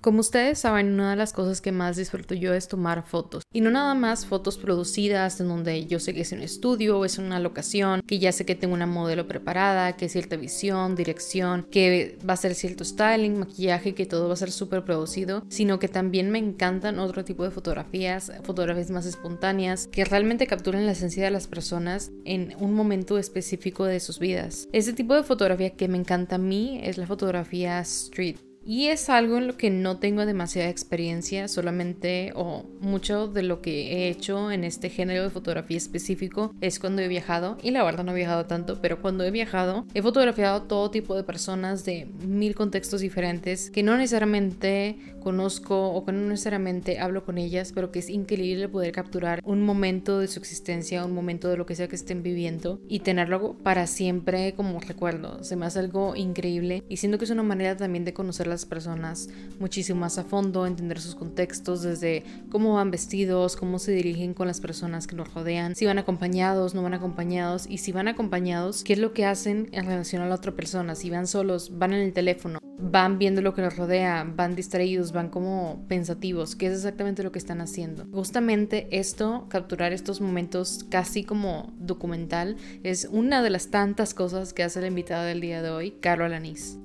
[0.00, 3.42] Como ustedes saben, una de las cosas que más disfruto yo es tomar fotos.
[3.52, 7.04] Y no nada más fotos producidas en donde yo sé que es un estudio o
[7.04, 11.66] es una locación, que ya sé que tengo una modelo preparada, que cierta visión, dirección,
[11.70, 15.78] que va a ser cierto styling, maquillaje, que todo va a ser súper producido, sino
[15.78, 20.92] que también me encantan otro tipo de fotografías, fotografías más espontáneas, que realmente capturan la
[20.92, 24.66] esencia de las personas en un momento específico de sus vidas.
[24.72, 29.08] Ese tipo de fotografía que me encanta a mí es la fotografía street y es
[29.08, 34.08] algo en lo que no tengo demasiada experiencia, solamente o mucho de lo que he
[34.08, 38.12] hecho en este género de fotografía específico es cuando he viajado, y la verdad no
[38.12, 42.54] he viajado tanto, pero cuando he viajado he fotografiado todo tipo de personas de mil
[42.54, 47.98] contextos diferentes que no necesariamente conozco o que no necesariamente hablo con ellas, pero que
[47.98, 51.88] es increíble poder capturar un momento de su existencia, un momento de lo que sea
[51.88, 55.42] que estén viviendo y tenerlo para siempre como recuerdo.
[55.44, 58.66] Se me hace algo increíble y siento que es una manera también de conocer las
[58.66, 59.28] personas
[59.58, 64.46] muchísimo más a fondo, entender sus contextos, desde cómo van vestidos, cómo se dirigen con
[64.46, 68.84] las personas que nos rodean, si van acompañados, no van acompañados, y si van acompañados,
[68.84, 71.92] qué es lo que hacen en relación a la otra persona, si van solos, van
[71.92, 76.66] en el teléfono, van viendo lo que los rodea, van distraídos, van como pensativos, qué
[76.66, 78.06] es exactamente lo que están haciendo.
[78.12, 84.62] Justamente esto, capturar estos momentos casi como documental, es una de las tantas cosas que
[84.62, 86.78] hace la invitada del día de hoy, Carol Alanis.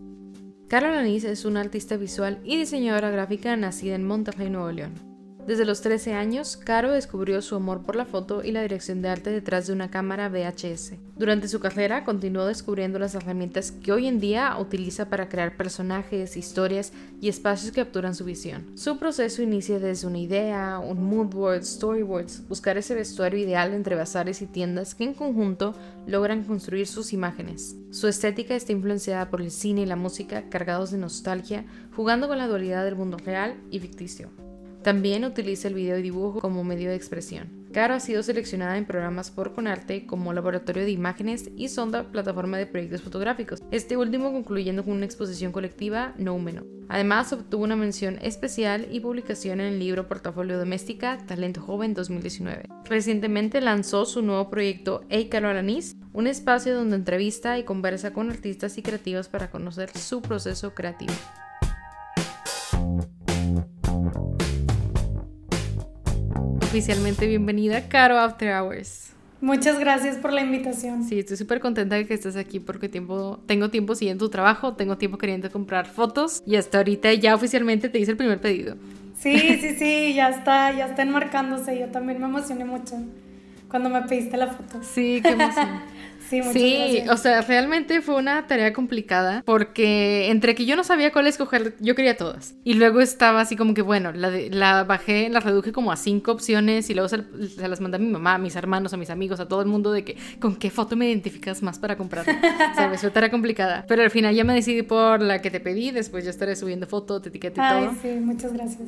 [0.75, 5.14] Carol Alanis es una artista visual y diseñadora gráfica nacida en Monterrey, Nuevo León.
[5.45, 9.09] Desde los 13 años, Caro descubrió su amor por la foto y la dirección de
[9.09, 10.93] arte detrás de una cámara VHS.
[11.17, 16.35] Durante su carrera continuó descubriendo las herramientas que hoy en día utiliza para crear personajes,
[16.35, 18.71] historias y espacios que capturan su visión.
[18.73, 23.95] Su proceso inicia desde una idea, un mood board, storyboards, buscar ese vestuario ideal entre
[23.95, 25.75] bazares y tiendas que en conjunto
[26.07, 27.75] logran construir sus imágenes.
[27.91, 32.39] Su estética está influenciada por el cine y la música cargados de nostalgia, jugando con
[32.39, 34.44] la dualidad del mundo real y ficticio.
[34.85, 37.65] También utiliza el video y dibujo como medio de expresión.
[37.73, 42.59] Caro ha sido seleccionada en programas por Conarte como Laboratorio de Imágenes y Sonda Plataforma
[42.59, 46.65] de Proyectos Fotográficos, este último concluyendo con una exposición colectiva no menos.
[46.87, 52.69] Además, obtuvo una mención especial y publicación en el libro Portafolio Doméstica Talento Joven 2019.
[52.87, 58.29] Recientemente lanzó su nuevo proyecto Hey Caro Alanis, un espacio donde entrevista y conversa con
[58.29, 61.13] artistas y creativos para conocer su proceso creativo.
[66.75, 69.13] Oficialmente bienvenida, Caro After Hours.
[69.39, 71.05] Muchas gracias por la invitación.
[71.05, 74.73] Sí, estoy súper contenta de que estés aquí porque tiempo, tengo tiempo siguiendo tu trabajo,
[74.73, 78.75] tengo tiempo queriendo comprar fotos y hasta ahorita ya oficialmente te hice el primer pedido.
[79.17, 81.79] Sí, sí, sí, ya está, ya está enmarcándose.
[81.79, 82.97] Yo también me emocioné mucho
[83.69, 84.81] cuando me pediste la foto.
[84.83, 85.79] Sí, qué emoción.
[86.29, 91.27] Sí, o sea, realmente fue una tarea complicada porque entre que yo no sabía cuál
[91.27, 92.55] escoger, yo quería todas.
[92.63, 96.31] Y luego estaba así como que, bueno, la, la bajé, la reduje como a cinco
[96.31, 97.23] opciones y luego se,
[97.57, 99.91] las mandé a mi mamá, a mis hermanos, a mis amigos, a todo el mundo
[99.91, 102.25] de que con qué foto me identificas más para comprar.
[102.75, 103.01] ¿Sabes?
[103.01, 103.85] Fue tarea complicada.
[103.87, 106.87] Pero al final ya me decidí por la que te pedí, después ya estaré subiendo
[106.87, 108.87] foto, te y Ay, sí, muchas gracias.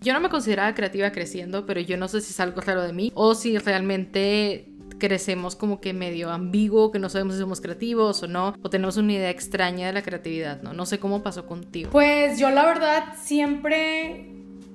[0.00, 2.92] Yo no me consideraba creativa creciendo, pero yo no sé si es algo raro de
[2.92, 4.68] mí o si realmente
[4.98, 8.96] crecemos como que medio ambiguo, que no sabemos si somos creativos o no, o tenemos
[8.96, 10.72] una idea extraña de la creatividad, ¿no?
[10.72, 11.90] No sé cómo pasó contigo.
[11.90, 14.30] Pues yo la verdad siempre,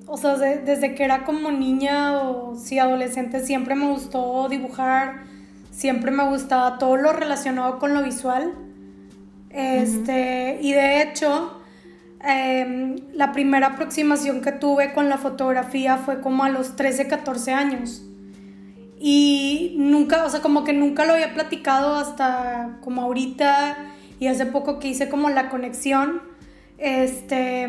[0.06, 5.24] o sea, desde que era como niña o sí adolescente, siempre me gustó dibujar,
[5.70, 8.52] siempre me gustaba todo lo relacionado con lo visual.
[9.50, 11.60] Este, y de hecho,
[12.24, 17.52] em, la primera aproximación que tuve con la fotografía fue como a los 13, 14
[17.52, 18.02] años.
[19.04, 23.76] Y nunca, o sea, como que nunca lo había platicado hasta como ahorita
[24.20, 26.22] y hace poco que hice como la conexión,
[26.78, 27.68] este,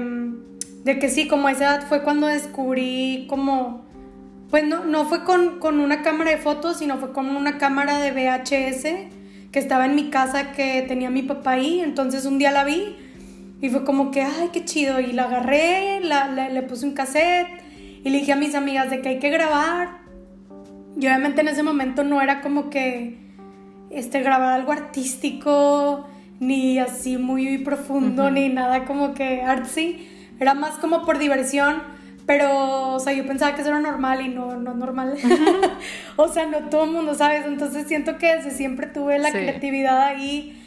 [0.83, 3.83] de que sí, como a esa edad fue cuando descubrí como,
[4.51, 7.97] pues no, no fue con, con una cámara de fotos, sino fue con una cámara
[7.97, 8.83] de VHS
[9.51, 12.95] que estaba en mi casa que tenía mi papá ahí, entonces un día la vi
[13.59, 17.47] y fue como que, ay, qué chido, y la agarré, la, le puse un cassette
[18.03, 20.02] y le dije a mis amigas de que hay que grabar
[20.95, 23.17] y obviamente en ese momento no era como que
[23.89, 26.07] este, grabar algo artístico,
[26.39, 30.07] ni así muy profundo, ni nada como que artsy.
[30.39, 31.81] Era más como por diversión,
[32.25, 35.15] pero, o sea, yo pensaba que eso era normal y no, no normal.
[36.15, 37.45] o sea, no todo el mundo, ¿sabes?
[37.45, 40.59] Entonces siento que desde siempre tuve la creatividad ahí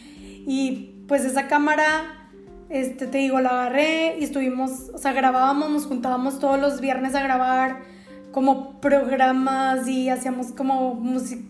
[0.47, 2.29] y pues esa cámara,
[2.69, 7.15] este, te digo, la agarré y estuvimos, o sea, grabábamos, nos juntábamos todos los viernes
[7.15, 7.96] a grabar
[8.37, 11.03] como programas y hacíamos como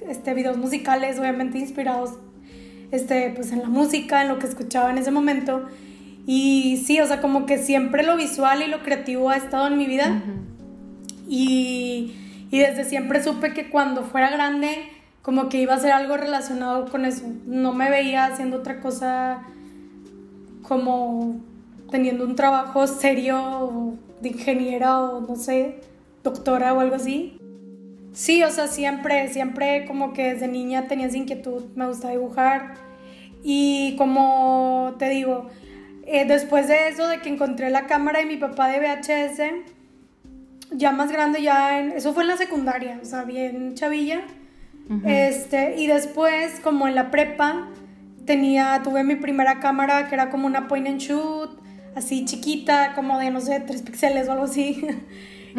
[0.08, 2.12] este, videos musicales, obviamente inspirados
[2.92, 5.66] este, pues en la música, en lo que escuchaba en ese momento.
[6.28, 9.78] Y sí, o sea, como que siempre lo visual y lo creativo ha estado en
[9.78, 10.22] mi vida.
[11.28, 12.14] y,
[12.52, 14.88] y desde siempre supe que cuando fuera grande,
[15.22, 17.24] como que iba a ser algo relacionado con eso.
[17.46, 19.42] No me veía haciendo otra cosa
[20.62, 21.40] como
[21.90, 25.80] teniendo un trabajo serio de ingeniera o no sé,
[26.26, 27.38] doctora o algo así.
[28.12, 32.74] Sí, o sea, siempre, siempre como que desde niña tenía esa inquietud, me gustaba dibujar.
[33.42, 35.48] Y como te digo,
[36.06, 39.40] eh, después de eso, de que encontré la cámara de mi papá de VHS,
[40.72, 44.22] ya más grande, ya en, eso fue en la secundaria, o sea, bien chavilla.
[45.04, 47.68] este, y después, como en la prepa,
[48.24, 51.50] tenía, tuve mi primera cámara que era como una point and shoot,
[51.94, 54.86] así chiquita, como de, no sé, 3 píxeles o algo así.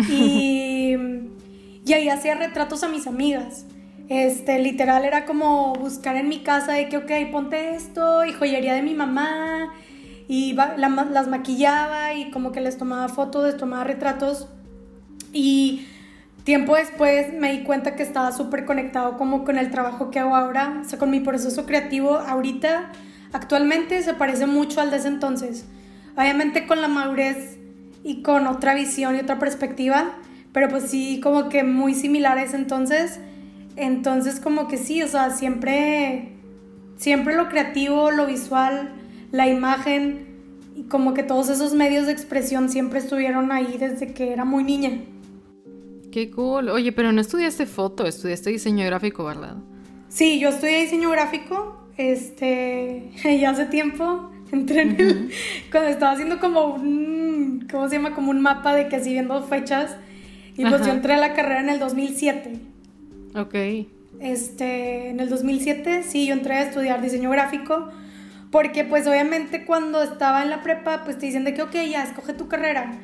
[0.10, 0.96] y,
[1.86, 3.66] y ahí hacía retratos a mis amigas.
[4.10, 8.74] Este, literal era como buscar en mi casa de que, ok, ponte esto, y joyería
[8.74, 9.74] de mi mamá,
[10.28, 14.50] y las maquillaba y como que les tomaba fotos, les tomaba retratos
[15.32, 15.88] y
[16.44, 20.36] tiempo después me di cuenta que estaba súper conectado como con el trabajo que hago
[20.36, 22.92] ahora, o sea, con mi proceso creativo ahorita,
[23.32, 25.66] actualmente se parece mucho al de ese entonces.
[26.16, 27.58] Obviamente con la madurez
[28.04, 30.16] y con otra visión y otra perspectiva,
[30.54, 33.20] pero pues sí, como que muy similar a ese entonces.
[33.76, 36.30] Entonces como que sí, o sea, siempre,
[36.98, 38.92] siempre lo creativo, lo visual,
[39.32, 40.28] la imagen
[40.76, 44.64] y como que todos esos medios de expresión siempre estuvieron ahí desde que era muy
[44.64, 45.00] niña.
[46.12, 46.70] Qué cool.
[46.70, 49.58] Oye, pero no estudiaste foto, estudiaste diseño gráfico, ¿verdad?
[50.10, 55.32] Sí, yo estudié diseño gráfico, este, ya hace tiempo, entré en el,
[55.72, 58.14] cuando estaba haciendo como un, ¿cómo se llama?
[58.14, 59.96] Como un mapa de que así viendo fechas,
[60.58, 62.60] y pues yo entré a la carrera en el 2007.
[63.36, 63.56] Ok.
[64.20, 67.90] Este, en el 2007, sí, yo entré a estudiar diseño gráfico,
[68.50, 72.04] porque pues obviamente cuando estaba en la prepa, pues te dicen de que, ok, ya,
[72.04, 73.00] escoge tu carrera.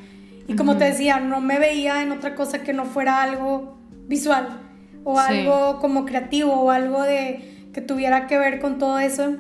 [0.48, 4.60] Y como te decía, no me veía en otra cosa que no fuera algo visual
[5.04, 9.36] o algo como creativo o algo de que tuviera que ver con todo eso.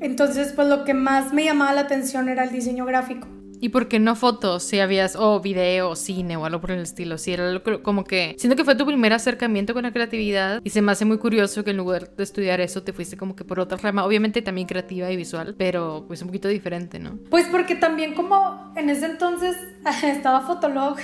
[0.00, 3.28] Entonces, pues lo que más me llamaba la atención era el diseño gráfico.
[3.62, 4.62] ¿Y por qué no fotos?
[4.62, 7.18] Si habías, o video, o cine, o algo por el estilo.
[7.18, 8.34] Si era como que.
[8.38, 10.62] Siento que fue tu primer acercamiento con la creatividad.
[10.64, 13.36] Y se me hace muy curioso que en lugar de estudiar eso, te fuiste como
[13.36, 14.06] que por otra rama.
[14.06, 17.18] Obviamente también creativa y visual, pero pues un poquito diferente, ¿no?
[17.28, 19.54] Pues porque también, como en ese entonces
[20.04, 20.96] estaba Fotolog.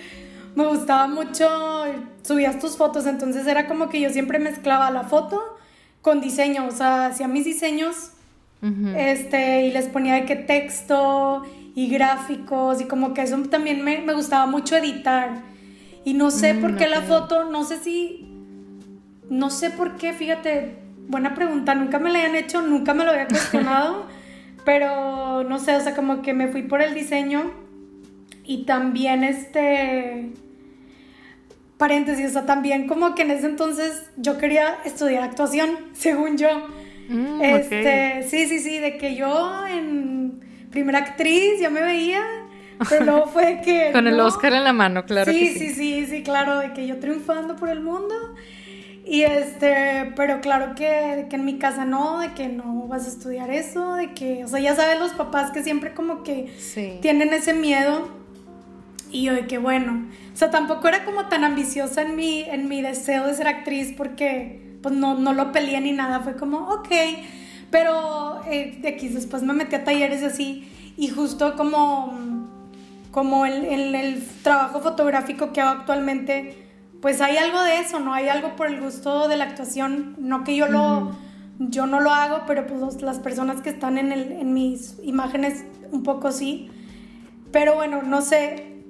[0.54, 1.48] me gustaba mucho.
[2.22, 5.42] Subías tus fotos, entonces era como que yo siempre mezclaba la foto
[6.02, 6.66] con diseño.
[6.66, 8.10] O sea, hacía mis diseños.
[8.96, 11.42] Este, y les ponía de qué texto
[11.74, 15.42] y gráficos y como que eso también me, me gustaba mucho editar.
[16.04, 18.26] Y no sé mm, por qué la foto, no sé si,
[19.28, 20.76] no sé por qué, fíjate,
[21.08, 24.06] buena pregunta, nunca me la hayan hecho, nunca me lo había cuestionado,
[24.64, 27.52] pero no sé, o sea, como que me fui por el diseño
[28.44, 30.32] y también este,
[31.78, 36.48] paréntesis, o sea, también como que en ese entonces yo quería estudiar actuación, según yo.
[37.08, 40.40] Mm, este, sí, sí, sí, de que yo en
[40.70, 42.20] primera actriz, ya me veía.
[42.88, 43.90] Pero luego fue que.
[43.92, 45.32] Con el Oscar en la mano, claro.
[45.32, 48.14] Sí, que sí, sí, sí, claro, de que yo triunfando por el mundo.
[49.06, 53.08] Y este, pero claro que, que, en mi casa no, de que no vas a
[53.08, 56.50] estudiar eso, de que, o sea, ya saben los papás que siempre como que
[57.02, 58.08] tienen ese miedo.
[59.10, 62.66] Y yo de que bueno, o sea, tampoco era como tan ambiciosa en mi, en
[62.66, 66.58] mi deseo de ser actriz porque pues no, no lo peleé ni nada, fue como,
[66.68, 66.88] ok,
[67.70, 72.12] pero eh, de aquí después me metí a talleres así y justo como,
[73.10, 76.68] como el, el, trabajo fotográfico que hago actualmente,
[77.00, 78.12] pues hay algo de eso, ¿no?
[78.12, 81.12] Hay algo por el gusto de la actuación, no que yo lo...
[81.60, 85.64] Yo no lo hago, pero pues las personas que están en, el, en mis imágenes
[85.92, 86.68] un poco sí.
[87.52, 88.82] Pero bueno, no sé,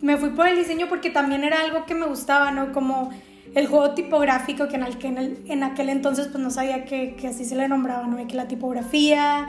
[0.00, 2.72] me fui por el diseño porque también era algo que me gustaba, ¿no?
[2.72, 3.10] Como
[3.54, 7.54] el juego tipográfico que en, el, en, aquel entonces pues no sabía que, así se
[7.54, 8.26] le nombraba, ¿no?
[8.26, 9.46] Que la tipografía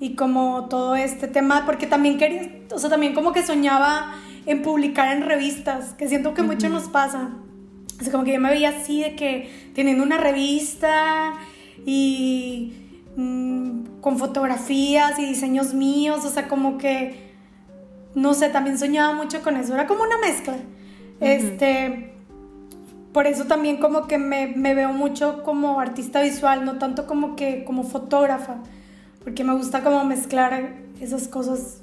[0.00, 4.14] y como todo este tema, porque también quería, o sea, también como que soñaba
[4.46, 7.30] en publicar en revistas, que siento que mucho nos pasa.
[7.98, 11.32] O sea, como que yo me veía así de que teniendo una revista
[11.84, 12.74] y
[13.16, 17.32] mm, con fotografías y diseños míos, o sea, como que,
[18.14, 20.56] no sé, también soñaba mucho con eso, era como una mezcla.
[21.20, 22.15] Este
[23.16, 27.64] por eso también como que me, veo mucho como artista visual, no tanto como que
[27.64, 28.58] como fotógrafa,
[29.24, 31.80] porque me gusta como mezclar esas cosas.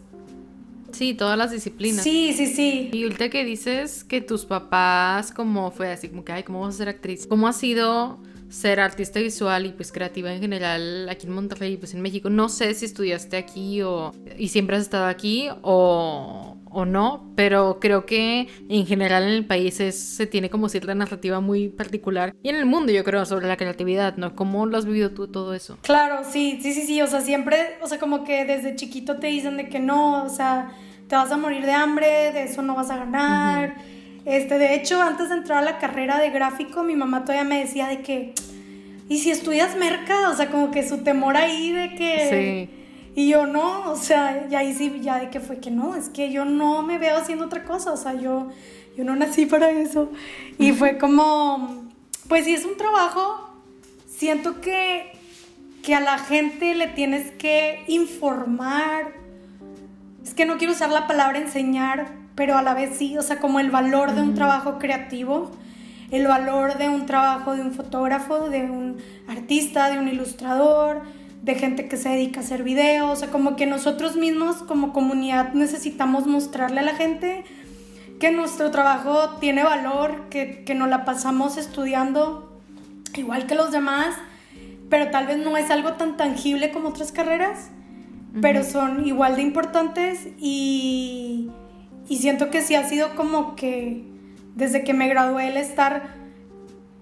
[0.91, 2.03] Sí, todas las disciplinas.
[2.03, 2.91] Sí, sí, sí.
[2.93, 6.75] Y ahorita que dices que tus papás como fue así como que, ay, ¿cómo vas
[6.75, 7.25] a ser actriz?
[7.25, 8.19] ¿Cómo ha sido
[8.53, 12.29] ser artista visual y pues creativa en general aquí en Monterrey y pues en México.
[12.29, 17.79] No sé si estudiaste aquí o y siempre has estado aquí o, o no, pero
[17.81, 22.49] creo que en general en el país se tiene como cierta narrativa muy particular y
[22.49, 24.35] en el mundo yo creo sobre la creatividad, ¿no?
[24.35, 25.79] ¿Cómo lo has vivido tú todo eso?
[25.81, 29.27] Claro, sí, sí, sí, sí, o sea, siempre, o sea, como que desde chiquito te
[29.27, 30.71] dicen de que no, o sea,
[31.07, 33.75] te vas a morir de hambre, de eso no vas a ganar.
[34.25, 37.59] Este, de hecho, antes de entrar a la carrera de gráfico, mi mamá todavía me
[37.59, 38.33] decía de que,
[39.09, 40.29] ¿y si estudias merca?
[40.29, 42.67] O sea, como que su temor ahí de que...
[42.69, 42.79] Sí.
[43.15, 46.09] Y yo no, o sea, y ahí sí, ya de que fue que no, es
[46.09, 48.49] que yo no me veo haciendo otra cosa, o sea, yo,
[48.97, 50.09] yo no nací para eso.
[50.57, 51.85] Y fue como,
[52.27, 53.51] pues si es un trabajo,
[54.07, 55.11] siento que,
[55.83, 59.13] que a la gente le tienes que informar,
[60.23, 63.39] es que no quiero usar la palabra enseñar, pero a la vez sí, o sea,
[63.39, 65.51] como el valor de un trabajo creativo,
[66.11, 68.97] el valor de un trabajo de un fotógrafo, de un
[69.27, 71.01] artista, de un ilustrador,
[71.41, 74.93] de gente que se dedica a hacer videos, o sea, como que nosotros mismos como
[74.93, 77.43] comunidad necesitamos mostrarle a la gente
[78.19, 82.61] que nuestro trabajo tiene valor, que, que nos la pasamos estudiando
[83.15, 84.15] igual que los demás,
[84.89, 87.69] pero tal vez no es algo tan tangible como otras carreras,
[88.41, 91.49] pero son igual de importantes y
[92.07, 94.03] y siento que sí ha sido como que
[94.55, 96.23] desde que me gradué el estar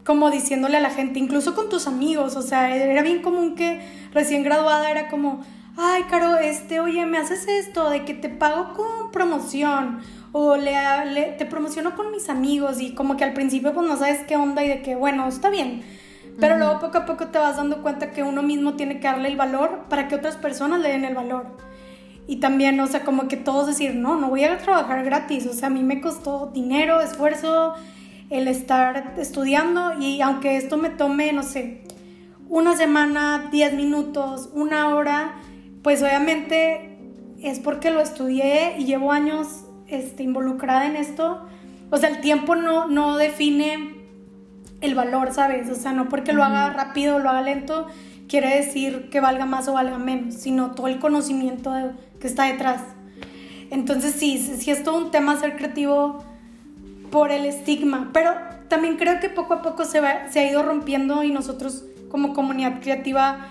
[0.03, 3.81] como diciéndole a la gente, incluso con tus amigos, o sea, era bien común que
[4.13, 5.43] recién graduada era como,
[5.77, 9.99] ay, Caro, este, oye, me haces esto, de que te pago con promoción,
[10.31, 14.21] o le, te promociono con mis amigos, y como que al principio pues no sabes
[14.27, 15.83] qué onda y de que, bueno, está bien,
[16.39, 19.27] pero luego poco a poco te vas dando cuenta que uno mismo tiene que darle
[19.27, 21.57] el valor para que otras personas le den el valor.
[22.27, 25.53] Y también, o sea, como que todos decir, no, no voy a trabajar gratis, o
[25.53, 27.73] sea, a mí me costó dinero, esfuerzo,
[28.29, 31.81] el estar estudiando y aunque esto me tome, no sé,
[32.47, 35.35] una semana, 10 minutos, una hora,
[35.83, 36.97] pues obviamente
[37.41, 41.45] es porque lo estudié y llevo años este, involucrada en esto.
[41.89, 44.01] O sea, el tiempo no, no define
[44.81, 45.69] el valor, ¿sabes?
[45.69, 47.87] O sea, no porque lo haga rápido lo haga lento,
[48.31, 51.73] quiere decir que valga más o valga menos, sino todo el conocimiento
[52.21, 52.81] que está detrás.
[53.69, 56.23] Entonces sí, sí es todo un tema ser creativo
[57.11, 58.31] por el estigma, pero
[58.69, 62.33] también creo que poco a poco se, va, se ha ido rompiendo y nosotros como
[62.33, 63.47] comunidad creativa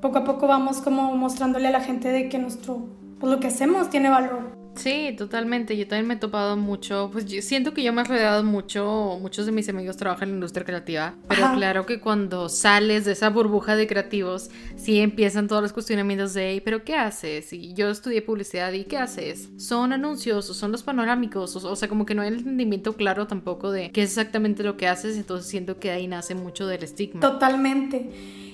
[0.00, 2.88] poco a poco vamos como mostrándole a la gente de que nuestro,
[3.20, 4.61] pues lo que hacemos tiene valor.
[4.74, 5.76] Sí, totalmente.
[5.76, 9.18] Yo también me he topado mucho, pues yo siento que yo me he rodeado mucho,
[9.20, 13.12] muchos de mis amigos trabajan en la industria creativa, pero claro que cuando sales de
[13.12, 17.52] esa burbuja de creativos, sí empiezan todos los cuestionamientos de, pero ¿qué haces?
[17.52, 19.50] Y yo estudié publicidad y ¿qué haces?
[19.56, 23.26] Son anuncios o son los panorámicos, o, sea, como que no hay el entendimiento claro
[23.26, 26.82] tampoco de qué es exactamente lo que haces, entonces siento que ahí nace mucho del
[26.82, 27.20] estigma.
[27.20, 28.10] Totalmente.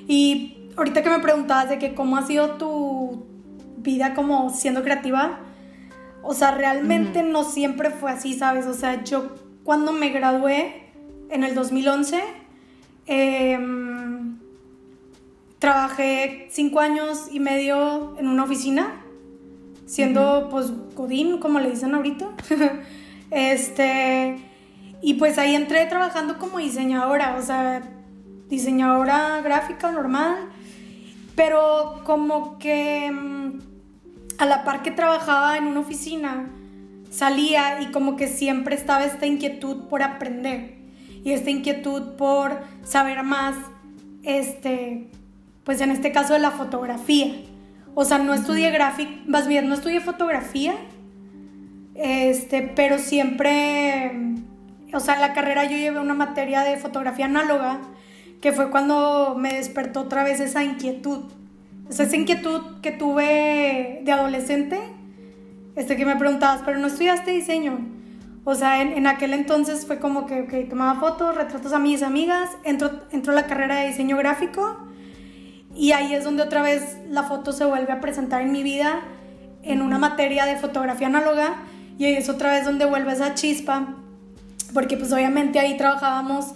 [0.09, 3.27] Y ahorita que me preguntabas de que cómo ha sido tu
[3.79, 5.41] vida como siendo creativa,
[6.31, 8.67] o sea, realmente no siempre fue así, ¿sabes?
[8.67, 9.31] O sea, yo
[9.65, 10.91] cuando me gradué
[11.31, 12.23] en el 2011,
[13.07, 14.37] em,
[15.59, 19.01] trabajé cinco años y medio en una oficina,
[19.87, 22.29] siendo pues Godín, como le dicen ahorita.
[23.31, 24.37] este,
[25.01, 27.81] y pues ahí entré trabajando como diseñadora, o sea,
[28.51, 30.51] diseñadora gráfica normal,
[31.35, 33.38] pero como que em,
[34.39, 36.47] a la par que trabajaba en una oficina,
[37.11, 40.77] salía y como que siempre estaba esta inquietud por aprender
[41.25, 43.57] y esta inquietud por saber más,
[44.23, 45.09] este,
[45.65, 47.33] pues en este caso de la fotografía.
[47.95, 50.75] O sea, no estudié gráfica, más bien no estudié fotografía,
[51.97, 54.13] este, pero siempre,
[54.93, 57.81] o sea, en la carrera yo llevé una materia de fotografía análoga,
[58.41, 61.25] que fue cuando me despertó otra vez esa inquietud
[61.89, 64.79] esa inquietud que tuve de adolescente,
[65.77, 67.79] este que me preguntabas, pero no estudiaste diseño.
[68.45, 72.91] O sea, en, aquel entonces fue como que tomaba fotos, retratos a mis amigas, entró,
[73.13, 74.79] entró la carrera de diseño gráfico
[75.75, 79.03] y ahí es donde otra vez la foto se vuelve a presentar en mi vida
[79.63, 81.57] en una materia de fotografía análoga
[81.99, 83.97] y ahí es otra vez donde vuelve esa chispa,
[84.73, 86.55] porque pues obviamente ahí trabajábamos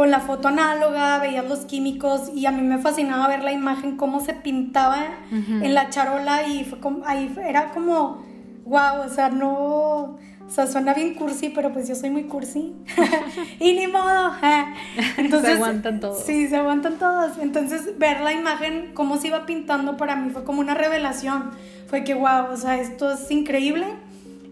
[0.00, 3.98] con la foto análoga, veías los químicos y a mí me fascinaba ver la imagen,
[3.98, 8.24] cómo se pintaba en la charola y fue como, ahí era como,
[8.64, 12.72] wow, o sea, no, o sea, suena bien cursi, pero pues yo soy muy cursi.
[13.60, 14.32] y ni modo.
[15.18, 16.24] Entonces, se aguantan todos.
[16.24, 17.36] Sí, se aguantan todos.
[17.36, 21.50] Entonces, ver la imagen, cómo se iba pintando para mí fue como una revelación.
[21.88, 23.84] Fue que, wow, o sea, esto es increíble.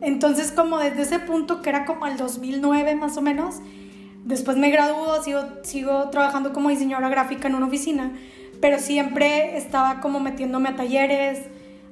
[0.02, 3.62] Entonces, como desde ese punto, que era como el 2009 más o menos,
[4.28, 8.12] después me graduó, sigo, sigo trabajando como diseñadora gráfica en una oficina,
[8.60, 11.40] pero siempre estaba como metiéndome a talleres,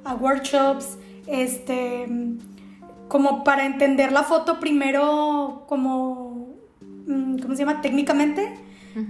[0.05, 2.07] a workshops, este,
[3.07, 6.55] como para entender la foto primero como,
[7.07, 7.81] mm, ¿cómo se llama?
[7.81, 8.53] Técnicamente,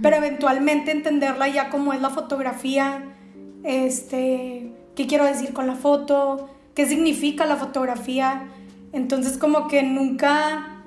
[0.02, 3.04] pero eventualmente entenderla ya como es la fotografía,
[3.64, 8.48] este, qué quiero decir con la foto, qué significa la fotografía.
[8.92, 10.77] Entonces como que nunca,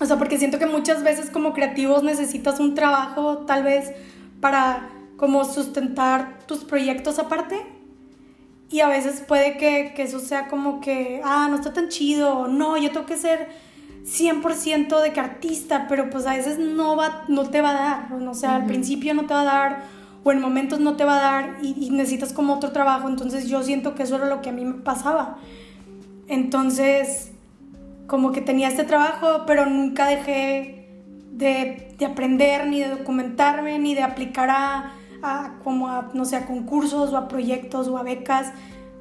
[0.00, 3.92] o sea, porque siento que muchas veces como creativos necesitas un trabajo tal vez
[4.40, 7.56] para como sustentar tus proyectos aparte.
[8.68, 12.48] Y a veces puede que, que eso sea como que, ah, no está tan chido,
[12.48, 13.48] no, yo tengo que ser
[14.06, 18.12] 100% de que artista, pero pues a veces no, va, no te va a dar,
[18.12, 19.82] o sea, al principio no te va a dar,
[20.22, 23.62] o en momentos no te va a dar y, necesitas como otro trabajo, entonces yo
[23.62, 25.38] siento que eso era lo que a mí me pasaba.
[26.28, 27.32] Entonces,
[28.06, 30.88] como que tenía este trabajo, pero nunca dejé
[31.32, 34.92] de, de aprender, ni de documentarme, ni de aplicar a
[35.64, 38.52] como a, no sé, a concursos o a proyectos o a becas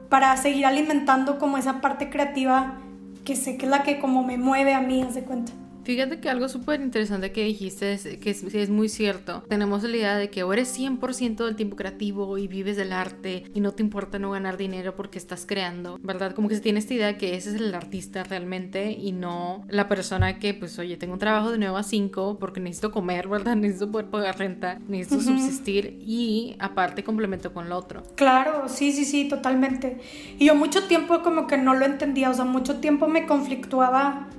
[0.10, 2.78] para seguir alimentando como esa parte creativa
[3.24, 5.52] que sé que es la que como me mueve a mí, haz de cuenta.
[5.86, 9.44] Fíjate que algo súper interesante que dijiste es que es, es, muy cierto.
[9.48, 13.44] Tenemos la idea de que o eres 100% del tiempo creativo y vives del arte
[13.54, 16.34] y no te importa no ganar dinero porque estás creando, ¿verdad?
[16.34, 19.64] Como que se tiene esta idea de que ese es el artista realmente y no
[19.70, 23.28] la persona que, pues, oye, tengo un trabajo de 9 a 5 porque necesito comer,
[23.28, 23.56] ¿verdad?
[23.66, 28.02] Necesito poder pagar renta, necesito subsistir y aparte complemento con lo otro.
[28.16, 30.00] Claro, sí, sí, sí, totalmente.
[30.40, 34.30] Y yo mucho tiempo como que no lo entendía, o sea, mucho tiempo me conflictuaba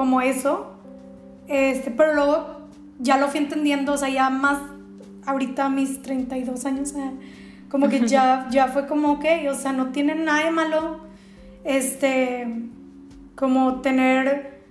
[0.00, 0.72] como eso.
[1.46, 2.62] Este, pero luego
[3.00, 4.56] ya lo fui entendiendo, o sea, ya más
[5.26, 6.94] ahorita mis 32 años,
[7.68, 11.00] como que ya, ya fue como, ok, o sea, no tiene nada de malo,
[11.64, 12.48] este,
[13.34, 14.62] como tener,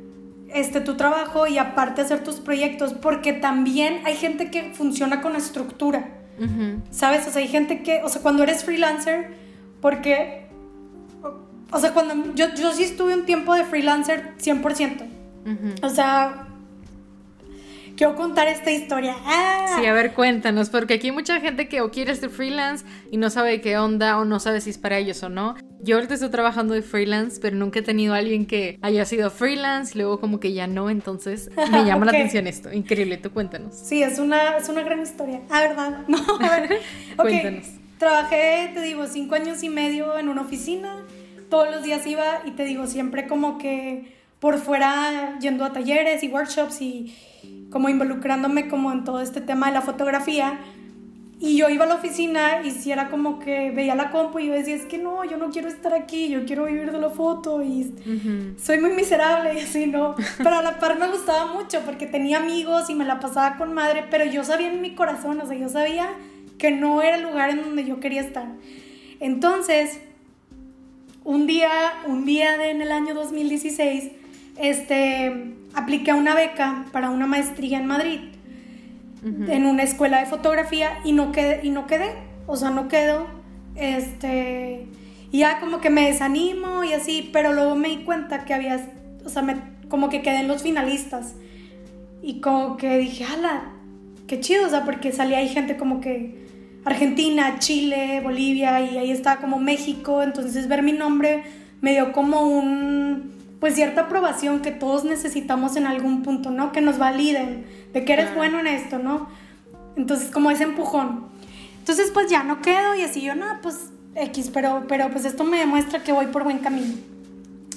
[0.51, 5.35] este, tu trabajo y aparte hacer tus proyectos, porque también hay gente que funciona con
[5.35, 6.09] estructura,
[6.89, 7.27] ¿sabes?
[7.27, 9.35] O sea, hay gente que, o sea, cuando eres freelancer,
[9.79, 10.47] porque,
[11.71, 15.18] o, sea, cuando yo, yo sí estuve un tiempo de freelancer 100%,
[15.81, 16.47] o sea,
[17.99, 19.13] quiero contar esta historia.
[19.25, 19.75] ¡Ah!
[19.77, 23.17] Sí, a ver, cuéntanos, porque aquí hay mucha gente que o quiere ser freelance y
[23.17, 25.55] no sabe qué onda o no sabe si es para ellos o no.
[25.81, 29.29] Yo ahorita estoy trabajando de freelance, pero nunca he tenido a alguien que haya sido
[29.29, 32.71] freelance luego como que ya no, entonces me llama la atención esto.
[32.71, 33.75] Increíble, tú cuéntanos.
[33.75, 35.41] Sí, es una, es una gran historia.
[35.49, 36.03] Ah, ¿verdad?
[36.07, 36.79] No, a ver.
[37.17, 37.67] cuéntanos.
[37.97, 41.03] Trabajé, te digo, cinco años y medio en una oficina.
[41.49, 46.23] Todos los días iba y te digo, siempre como que por fuera yendo a talleres
[46.23, 47.15] y workshops y
[47.69, 50.59] como involucrándome como en todo este tema de la fotografía.
[51.41, 54.47] Y yo iba a la oficina y si era como que veía la compu y
[54.47, 57.09] yo decía, es que no, yo no quiero estar aquí, yo quiero vivir de la
[57.09, 57.93] foto y
[58.61, 60.15] soy muy miserable y así, ¿no?
[60.37, 63.73] Pero a la par me gustaba mucho porque tenía amigos y me la pasaba con
[63.73, 66.09] madre, pero yo sabía en mi corazón, o sea, yo sabía
[66.57, 68.47] que no era el lugar en donde yo quería estar.
[69.21, 70.01] Entonces,
[71.23, 71.71] un día,
[72.05, 74.11] un día de, en el año 2016,
[74.59, 78.19] este, apliqué a una beca para una maestría en Madrid,
[79.21, 82.11] en una escuela de fotografía y no quedé, y no quedé,
[82.47, 83.27] o sea, no quedo,
[83.75, 84.87] este,
[85.31, 88.79] y ya como que me desanimo y así, pero luego me di cuenta que había,
[89.25, 89.57] o sea, me,
[89.89, 91.35] como que quedé en los finalistas.
[92.21, 93.63] Y como que dije, ala,
[94.27, 96.47] qué chido, o sea, porque salía ahí gente como que
[96.85, 101.43] Argentina, Chile, Bolivia y ahí estaba como México, entonces ver mi nombre
[101.81, 106.71] me dio como un pues cierta aprobación que todos necesitamos en algún punto, ¿no?
[106.71, 109.27] Que nos validen de que eres bueno en esto, ¿no?
[109.95, 111.25] Entonces, como ese empujón.
[111.79, 115.43] Entonces, pues ya no quedo y así yo, no, pues X, pero, pero pues esto
[115.43, 116.93] me demuestra que voy por buen camino.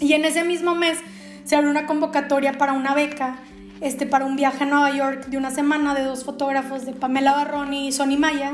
[0.01, 0.99] Y en ese mismo mes
[1.45, 3.37] se abrió una convocatoria para una beca,
[3.81, 7.33] este, para un viaje a Nueva York de una semana de dos fotógrafos, de Pamela
[7.33, 8.53] Barrón y Sonny Maya,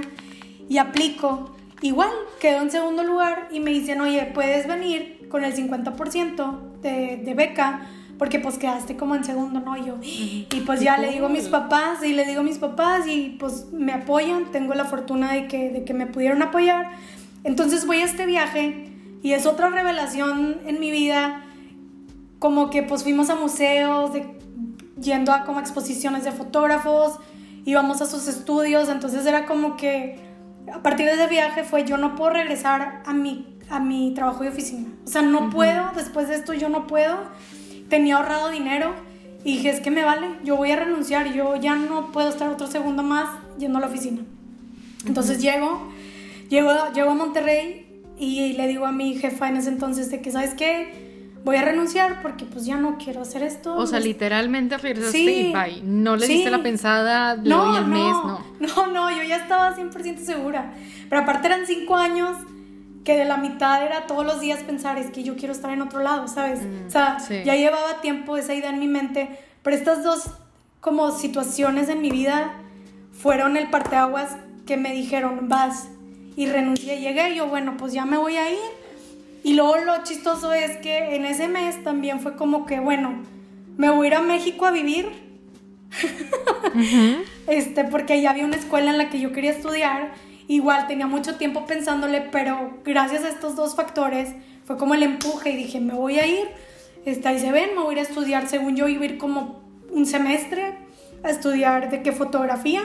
[0.68, 1.54] y aplico.
[1.80, 2.10] Igual,
[2.40, 7.86] quedo en segundo lugar y me dicen, oye, puedes venir con el 50% de, beca,
[8.18, 9.76] porque pues quedaste como en segundo, ¿no?
[9.76, 12.58] Y yo, y pues ya le digo a mis papás, y le digo a mis
[12.58, 16.90] papás, y pues me apoyan, tengo la fortuna de que, de que me pudieron apoyar.
[17.44, 18.90] Entonces voy a este viaje
[19.22, 21.44] y es otra revelación en mi vida,
[22.40, 24.26] como que pues fuimos a museos, de,
[25.00, 27.20] yendo a como exposiciones de fotógrafos,
[27.64, 30.27] íbamos a sus estudios, entonces era como que
[30.72, 34.42] a partir de ese viaje fue yo no puedo regresar a mi a mi trabajo
[34.42, 34.88] de oficina.
[35.04, 37.16] O sea, no puedo, después de esto yo no puedo.
[37.88, 38.94] Tenía ahorrado dinero
[39.44, 42.48] y dije, es que me vale, yo voy a renunciar, yo ya no puedo estar
[42.48, 43.28] otro segundo más
[43.58, 44.22] yendo a la oficina.
[45.06, 45.90] Entonces llego,
[46.48, 50.30] llego, llego a Monterrey y le digo a mi jefa en ese entonces de que,
[50.32, 51.07] ¿sabes qué?
[51.44, 53.74] Voy a renunciar porque pues ya no quiero hacer esto.
[53.76, 55.82] O sea, literalmente regresaste y bye.
[55.82, 58.44] No le diste la pensada, no, el mes, no.
[58.60, 60.74] No, no, yo ya estaba 100% segura.
[61.08, 62.36] Pero aparte eran cinco años
[63.04, 65.80] que de la mitad era todos los días pensar, es que yo quiero estar en
[65.80, 66.60] otro lado, ¿sabes?
[66.60, 69.30] Mm, o sea, ya llevaba tiempo esa idea en mi mente,
[69.62, 70.30] pero estas dos
[70.80, 72.52] como situaciones en mi vida
[73.12, 75.88] fueron el parteaguas que me dijeron, vas,
[76.36, 78.58] y renuncié, llegué, y yo, bueno, pues ya me voy a ir.
[79.42, 83.22] Y luego lo chistoso es que en ese mes también fue como que, bueno,
[83.76, 85.06] me voy a ir a México a vivir.
[87.46, 90.12] este, porque allá había una escuela en la que yo quería estudiar
[90.48, 94.30] Igual tenía mucho tiempo pensándole, pero gracias a estos dos factores
[94.64, 96.48] fue como el empuje y dije, me voy a ir.
[97.04, 99.18] Está, ahí se ven, me voy a ir a estudiar, según yo iba a ir
[99.18, 100.74] como un semestre
[101.22, 102.80] a estudiar de qué fotografía.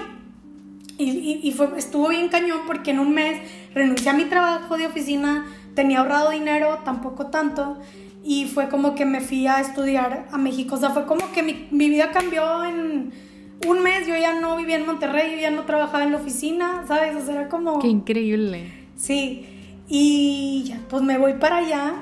[0.98, 3.40] Y, y, fue, estuvo bien cañón porque en un mes
[3.74, 7.78] renuncié a mi trabajo de oficina, tenía ahorrado dinero, tampoco tanto,
[8.24, 10.76] y fue como que me fui a estudiar a México.
[10.76, 13.12] O sea, fue como que mi, mi vida cambió en
[13.68, 16.84] un mes yo ya no vivía en Monterrey, yo ya no trabajaba en la oficina,
[16.88, 17.16] ¿sabes?
[17.16, 17.80] O sea, era como...
[17.80, 18.72] Qué increíble.
[18.96, 19.46] Sí,
[19.88, 21.94] y ya, pues me voy para allá.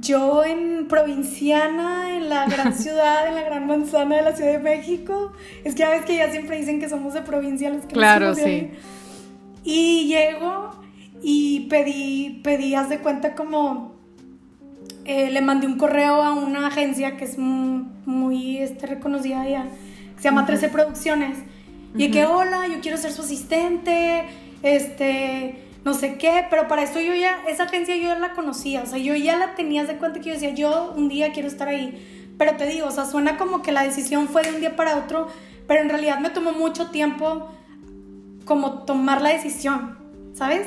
[0.00, 4.58] Yo en provinciana, en la gran ciudad, en la gran manzana de la Ciudad de
[4.58, 5.32] México.
[5.64, 8.34] Es que ya ves que ya siempre dicen que somos de provincia los que Claro,
[8.34, 8.70] sí.
[9.64, 10.70] Y llego
[11.22, 13.96] y pedí, pedí, haz de cuenta como...
[15.04, 19.66] Eh, le mandé un correo a una agencia que es muy, muy este, reconocida allá
[20.18, 21.38] se llama 13 Producciones.
[21.96, 24.24] Y que, hola, yo quiero ser su asistente,
[24.62, 28.82] este, no sé qué, pero para eso yo ya, esa agencia yo ya la conocía,
[28.82, 31.48] o sea, yo ya la tenía de cuenta que yo decía, yo un día quiero
[31.48, 32.34] estar ahí.
[32.36, 34.96] Pero te digo, o sea, suena como que la decisión fue de un día para
[34.96, 35.28] otro,
[35.66, 37.48] pero en realidad me tomó mucho tiempo
[38.44, 39.97] como tomar la decisión,
[40.38, 40.66] ¿sabes?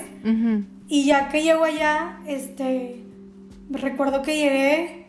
[0.87, 3.01] Y ya que llego allá, este,
[3.69, 5.01] recuerdo que llegué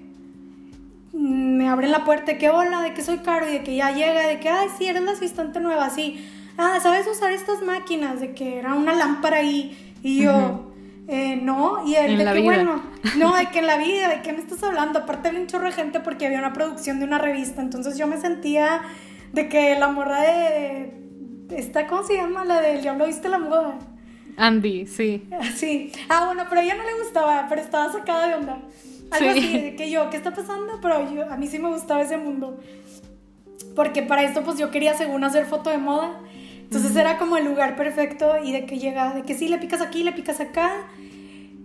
[1.12, 3.90] me abren la puerta de que hola, de que soy Caro y de que ya
[3.90, 6.26] llega, de que, ay, sí, eres la asistente nueva, sí.
[6.56, 8.20] Ah, ¿sabes usar estas máquinas?
[8.20, 10.72] De que era una lámpara ahí y yo,
[11.08, 12.82] eh, no, y él, de que bueno,
[13.18, 15.00] no, de que en la vida, ¿de qué me estás hablando?
[15.00, 18.06] Aparte había un chorro de gente porque había una producción de una revista, entonces yo
[18.06, 18.82] me sentía
[19.32, 20.92] de que la morra de,
[21.50, 22.44] esta, ¿cómo se llama?
[22.44, 23.78] La del Diablo Viste la Moda.
[24.36, 25.28] Andy, sí.
[25.56, 25.92] Sí.
[26.08, 28.58] Ah, bueno, pero a ella no le gustaba, pero estaba sacada de onda.
[29.10, 30.78] Algo así, de que yo, ¿qué está pasando?
[30.80, 32.58] Pero yo, a mí sí me gustaba ese mundo.
[33.76, 36.18] Porque para esto, pues yo quería, según hacer foto de moda.
[36.62, 39.82] Entonces era como el lugar perfecto y de que llega, de que sí, le picas
[39.82, 40.86] aquí, le picas acá.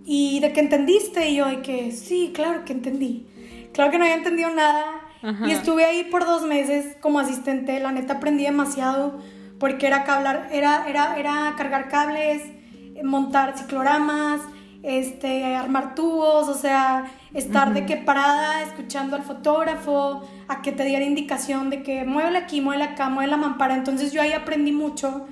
[0.04, 1.30] Y de que entendiste.
[1.30, 3.26] Y yo, de que sí, claro que entendí.
[3.72, 4.84] Claro que no había entendido nada.
[5.46, 7.80] Y estuve ahí por dos meses como asistente.
[7.80, 9.18] La neta aprendí demasiado
[9.58, 12.42] porque era, cablar, era, era, era cargar cables,
[13.04, 14.40] montar cicloramas,
[14.82, 20.84] este, armar tubos, o sea, estar de que parada escuchando al fotógrafo, a que te
[20.84, 23.74] diera indicación de que mueve aquí, mueve acá, mueve la mampara.
[23.74, 25.26] Entonces yo ahí aprendí mucho,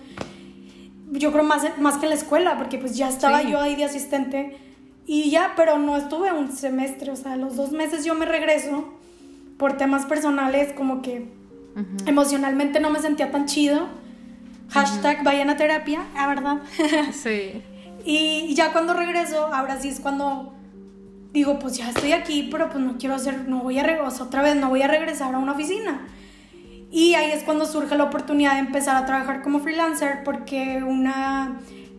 [1.12, 3.84] yo creo más, más que en la escuela, porque pues ya estaba yo ahí de
[3.84, 4.58] asistente
[5.06, 8.84] y ya, pero no estuve un semestre, o sea, los dos meses yo me regreso
[9.56, 11.28] por temas personales, como que
[12.06, 13.86] emocionalmente no me sentía tan chido.
[14.70, 16.58] Hashtag vayan a terapia, la verdad.
[17.12, 17.62] Sí.
[18.04, 20.54] Y ya cuando regreso, ahora sí es cuando
[21.32, 24.42] digo, pues ya estoy aquí, pero pues no quiero hacer, no voy a regresar otra
[24.42, 26.06] vez, no voy a regresar a una oficina.
[26.90, 31.58] Y ahí es cuando surge la oportunidad de empezar a trabajar como freelancer porque una,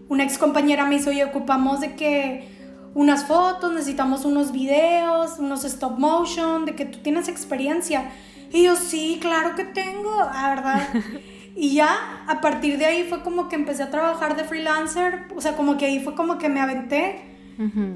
[0.10, 2.48] una ex compañera me hizo, y ocupamos de que
[2.94, 8.10] unas fotos, necesitamos unos videos, unos stop motion, de que tú tienes experiencia.
[8.52, 10.88] Y yo, sí, claro que tengo, la verdad.
[11.60, 15.42] Y ya a partir de ahí fue como que empecé a trabajar de freelancer, o
[15.42, 17.28] sea, como que ahí fue como que me aventé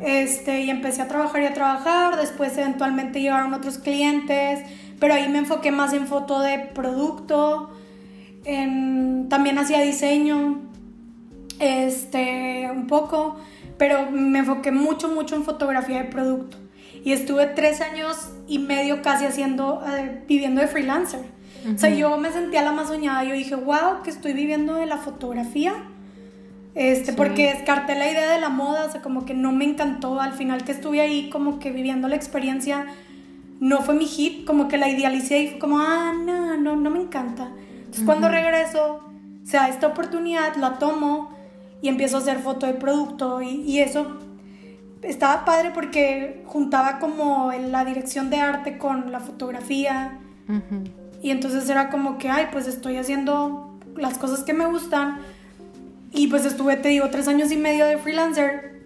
[0.01, 4.61] este, y empecé a trabajar y a trabajar, después eventualmente llegaron otros clientes,
[4.99, 7.69] pero ahí me enfoqué más en foto de producto,
[8.45, 10.61] en, también hacía diseño,
[11.59, 13.37] este, un poco,
[13.77, 16.57] pero me enfoqué mucho, mucho en fotografía de producto.
[17.03, 21.21] Y estuve tres años y medio casi haciendo, eh, viviendo de freelancer.
[21.73, 23.23] O sea, yo me sentía la más soñada.
[23.23, 25.73] Yo dije, wow, que estoy viviendo de la fotografía.
[26.73, 30.19] Este, porque descarté la idea de la moda, o sea, como que no me encantó.
[30.19, 32.85] Al final que estuve ahí, como que viviendo la experiencia,
[33.59, 36.89] no fue mi hit, como que la idealicé y fue como, ah, no, no, no
[36.89, 37.51] me encanta.
[37.77, 39.03] Entonces, cuando regreso,
[39.43, 41.31] o sea, esta oportunidad la tomo
[41.81, 44.17] y empiezo a hacer foto de producto y, y eso
[45.03, 50.19] estaba padre porque juntaba como la dirección de arte con la fotografía.
[51.21, 55.19] Y entonces era como que, ay, pues estoy haciendo las cosas que me gustan.
[56.11, 58.81] Y pues estuve, te digo, tres años y medio de freelancer.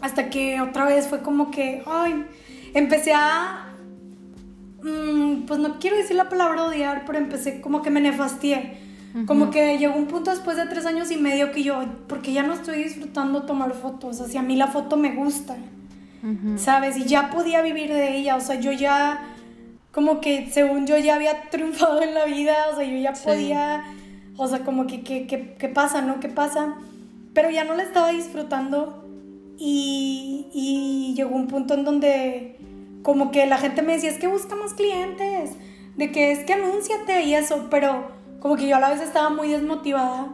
[0.00, 2.24] Hasta que otra vez fue como que, ay,
[2.74, 3.72] empecé a,
[4.82, 8.86] mm, pues no quiero decir la palabra odiar, pero empecé como que me nefastié.
[9.24, 12.42] Como que llegó un punto después de tres años y medio que yo, porque ya
[12.42, 15.56] no estoy disfrutando tomar fotos, o sea, a mí la foto me gusta,
[16.56, 16.98] ¿sabes?
[16.98, 19.20] Y ya podía vivir de ella, o sea, yo ya,
[19.96, 23.82] como que según yo ya había triunfado en la vida, o sea, yo ya podía,
[24.36, 26.20] o sea, como que, ¿qué pasa, no?
[26.20, 26.74] ¿Qué pasa?
[27.32, 29.08] Pero ya no la estaba disfrutando
[29.56, 32.58] y, y llegó un punto en donde
[33.02, 35.52] como que la gente me decía, es que busca más clientes,
[35.96, 39.30] de que es que anúnciate y eso, pero como que yo a la vez estaba
[39.30, 40.28] muy desmotivada.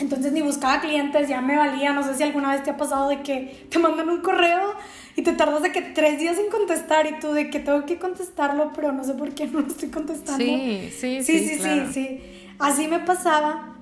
[0.00, 1.92] Entonces ni buscaba clientes, ya me valía.
[1.92, 4.74] No sé si alguna vez te ha pasado de que te mandan un correo
[5.16, 7.98] y te tardas de que tres días en contestar y tú de que tengo que
[7.98, 10.44] contestarlo, pero no sé por qué no lo estoy contestando.
[10.44, 11.38] Sí, sí, sí.
[11.38, 12.20] Sí, sí, sí, sí.
[12.58, 13.74] Así me pasaba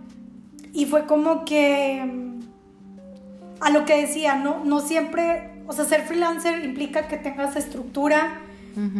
[0.72, 2.02] y fue como que
[3.60, 8.40] a lo que decía, no, no siempre, o sea, ser freelancer implica que tengas estructura,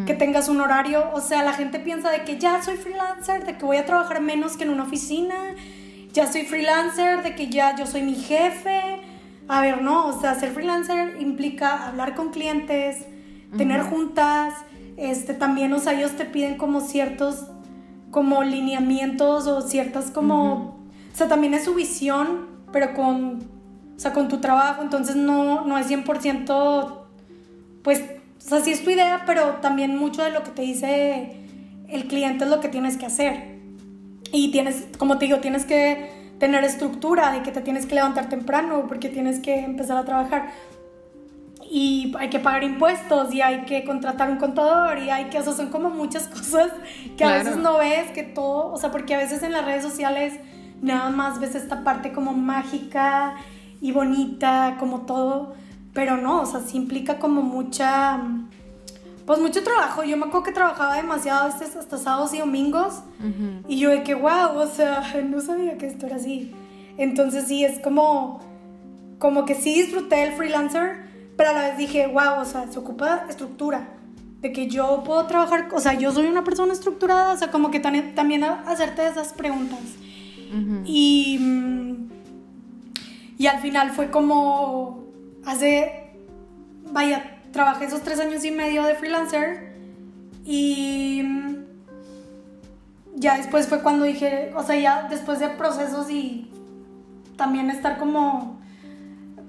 [0.07, 3.57] que tengas un horario, o sea, la gente piensa de que ya soy freelancer, de
[3.57, 5.35] que voy a trabajar menos que en una oficina,
[6.13, 9.01] ya soy freelancer, de que ya yo soy mi jefe.
[9.49, 13.07] A ver, no, o sea, ser freelancer implica hablar con clientes,
[13.57, 14.55] tener juntas,
[14.97, 17.47] este, también, o sea, ellos te piden como ciertos,
[18.11, 20.53] como lineamientos o ciertas como,
[21.13, 23.43] o sea, también es su visión, pero con,
[23.97, 26.99] o sea, con tu trabajo, entonces no, no es 100%,
[27.83, 28.01] pues,
[28.39, 31.37] o sea, sí es tu idea, pero también mucho de lo que te dice
[31.89, 33.52] el cliente es lo que tienes que hacer.
[34.33, 38.29] Y tienes, como te digo, tienes que tener estructura de que te tienes que levantar
[38.29, 40.51] temprano porque tienes que empezar a trabajar.
[41.71, 45.43] Y hay que pagar impuestos y hay que contratar un contador y hay que, o
[45.43, 46.71] sea, son como muchas cosas
[47.17, 49.83] que a veces no ves, que todo, o sea, porque a veces en las redes
[49.83, 50.35] sociales
[50.81, 53.37] nada más ves esta parte como mágica
[53.81, 55.55] y bonita, como todo,
[55.95, 58.21] pero no, o sea, sí implica como mucha,
[59.33, 60.05] pues mucho trabajo.
[60.05, 63.03] Yo me acuerdo que trabajaba demasiado veces hasta sábados y domingos
[63.67, 66.53] y yo de que, wow, o sea, no sabía que esto era así.
[66.99, 68.41] Entonces sí, es como,
[69.19, 71.07] como que sí disfruté el freelancer,
[71.39, 73.89] pero a la vez dije, wow, o sea, se ocupa estructura.
[74.43, 77.71] De que yo puedo trabajar, o sea, yo soy una persona estructurada, o sea, como
[77.71, 79.81] que también hacerte esas preguntas.
[80.85, 82.11] Y, mm,
[83.39, 85.07] y al final fue como,
[85.47, 86.11] hace,
[86.93, 89.75] vaya, trabajé esos tres años y medio de freelancer
[90.45, 91.23] y
[93.15, 96.51] ya después fue cuando dije, o sea, ya después de procesos y
[97.37, 98.61] también estar como,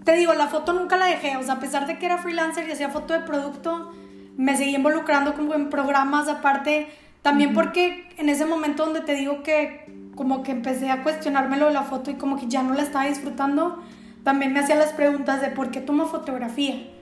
[0.04, 2.68] te digo, la foto nunca la dejé, o sea, a pesar de que era freelancer
[2.68, 3.92] y hacía foto de producto,
[4.38, 6.88] me seguí involucrando como en programas aparte,
[7.22, 9.86] también porque en ese momento donde te digo que
[10.16, 13.06] como que empecé a cuestionármelo de la foto y como que ya no la estaba
[13.06, 13.82] disfrutando,
[14.24, 16.93] también me hacía las preguntas de por qué tomo fotografía.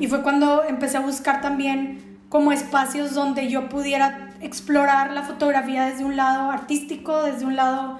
[0.00, 5.86] Y fue cuando empecé a buscar también como espacios donde yo pudiera explorar la fotografía
[5.86, 7.98] desde un lado artístico, desde un lado,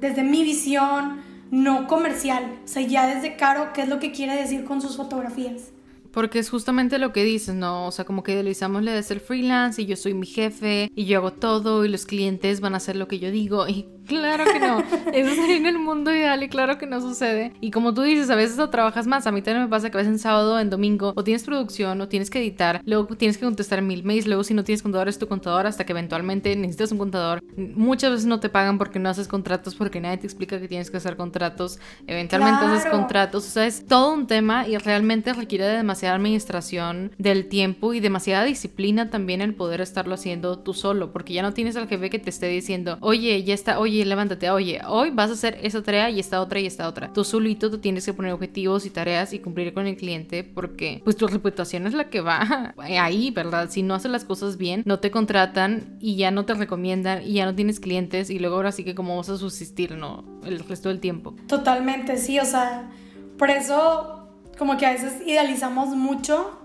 [0.00, 2.44] desde mi visión, no comercial.
[2.64, 5.70] O sea, ya desde Caro, qué es lo que quiere decir con sus fotografías.
[6.12, 7.88] Porque es justamente lo que dices, ¿no?
[7.88, 11.06] O sea, como que idealizamos la de ser freelance y yo soy mi jefe y
[11.06, 14.44] yo hago todo y los clientes van a hacer lo que yo digo y Claro
[14.44, 14.80] que no.
[15.12, 17.52] Eso es en el mundo ideal y claro que no sucede.
[17.60, 19.26] Y como tú dices, a veces trabajas más.
[19.26, 22.00] A mí también me pasa que a veces en sábado, en domingo, o tienes producción
[22.00, 25.08] o tienes que editar, luego tienes que contestar mil mails, luego si no tienes contador
[25.08, 27.42] es tu contador hasta que eventualmente necesitas un contador.
[27.56, 30.90] Muchas veces no te pagan porque no haces contratos, porque nadie te explica que tienes
[30.90, 31.78] que hacer contratos.
[32.06, 33.46] Eventualmente haces contratos.
[33.46, 38.00] O sea, es todo un tema y realmente requiere de demasiada administración del tiempo y
[38.00, 42.10] demasiada disciplina también el poder estarlo haciendo tú solo, porque ya no tienes al jefe
[42.10, 45.58] que te esté diciendo, oye, ya está, oye, oye, levántate, oye, hoy vas a hacer
[45.62, 47.12] esa tarea y esta otra y esta otra.
[47.12, 51.00] Tú solito tú tienes que poner objetivos y tareas y cumplir con el cliente porque
[51.04, 53.70] pues tu reputación es la que va ahí, ¿verdad?
[53.70, 57.34] Si no haces las cosas bien, no te contratan y ya no te recomiendan y
[57.34, 60.24] ya no tienes clientes y luego ahora sí que cómo vas a subsistir, ¿no?
[60.44, 61.36] El resto del tiempo.
[61.46, 62.90] Totalmente, sí, o sea,
[63.38, 64.28] por eso
[64.58, 66.60] como que a veces idealizamos mucho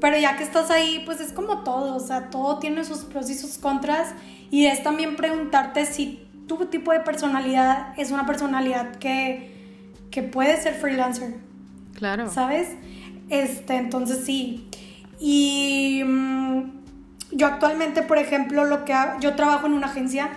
[0.00, 3.28] pero ya que estás ahí, pues es como todo, o sea, todo tiene sus pros
[3.28, 4.14] y sus contras
[4.50, 9.52] y es también preguntarte si tu tipo de personalidad es una personalidad que,
[10.10, 11.34] que puede ser freelancer.
[11.94, 12.30] Claro.
[12.30, 12.68] ¿Sabes?
[13.30, 14.68] Este, entonces sí.
[15.18, 16.62] Y mm,
[17.32, 20.30] yo actualmente, por ejemplo, lo que yo trabajo en una agencia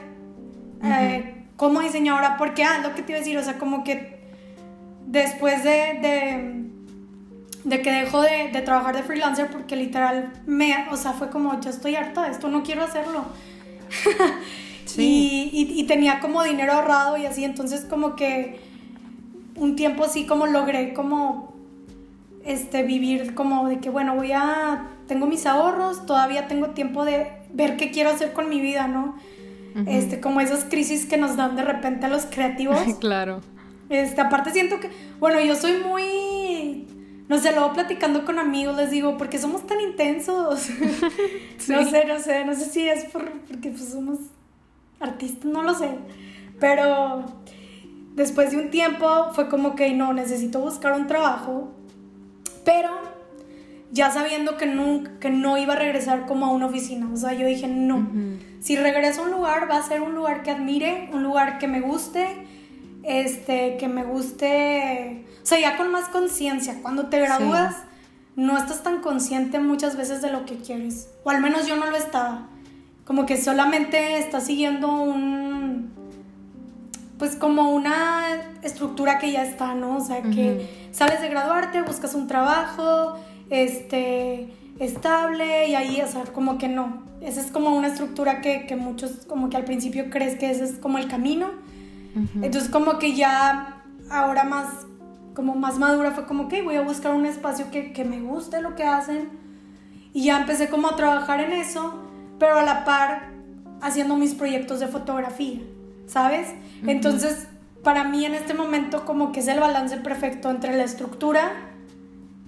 [0.84, 4.20] eh, como diseñadora, porque, ah, lo que te iba a decir, o sea, como que
[5.06, 6.60] después de
[7.64, 11.60] de que dejo de, de, trabajar de freelancer porque literal me, o sea, fue como,
[11.60, 13.26] yo estoy harta de esto, no quiero hacerlo.
[14.86, 15.50] Sí.
[15.52, 18.60] y, y, tenía como dinero ahorrado y así, entonces como que
[19.56, 21.54] un tiempo así como logré como
[22.46, 27.28] este, vivir como de que, bueno, voy a, tengo mis ahorros, todavía tengo tiempo de
[27.54, 29.16] ver qué quiero hacer con mi vida, ¿no?
[29.86, 32.78] Este, como esas crisis que nos dan de repente a los creativos.
[33.00, 33.42] claro.
[33.90, 36.04] Este, aparte siento que, bueno, yo soy muy,
[37.30, 40.68] no sé, luego platicando con amigos les digo, porque somos tan intensos.
[41.70, 44.18] No sé, no sé, no sé si es por, porque pues somos
[45.00, 45.90] artistas, no lo sé.
[46.60, 47.26] Pero
[48.16, 51.72] después de un tiempo fue como que no, necesito buscar un trabajo,
[52.66, 52.90] pero
[53.92, 57.10] ya sabiendo que no, que no iba a regresar como a una oficina.
[57.14, 58.08] O sea, yo dije, no,
[58.62, 61.68] si regreso a un lugar va a ser un lugar que admire, un lugar que
[61.68, 62.26] me guste,
[63.10, 66.78] este, que me guste, o sea, ya con más conciencia.
[66.84, 67.76] Cuando te gradúas,
[68.36, 71.88] no estás tan consciente muchas veces de lo que quieres, o al menos yo no
[71.88, 72.48] lo estaba.
[73.06, 75.92] Como que solamente estás siguiendo un,
[77.18, 78.28] pues como una
[78.62, 79.98] estructura que ya está, ¿no?
[79.98, 83.18] O sea, que sales de graduarte, buscas un trabajo,
[83.50, 87.02] este, estable y ahí, o sea, como que no.
[87.22, 90.66] Esa es como una estructura que, que muchos como que al principio crees que ese
[90.66, 91.48] es como el camino.
[92.42, 94.88] Entonces como que ya ahora más,
[95.36, 98.62] como más madura fue como que voy a buscar un espacio que, que me guste
[98.62, 99.30] lo que hacen.
[100.14, 102.00] Y ya empecé como a trabajar en eso,
[102.40, 103.30] pero a la par
[103.82, 105.60] haciendo mis proyectos de fotografía,
[106.08, 106.50] ¿sabes?
[106.86, 107.48] Entonces,
[107.84, 111.52] para mí en este momento como que es el balance perfecto entre la estructura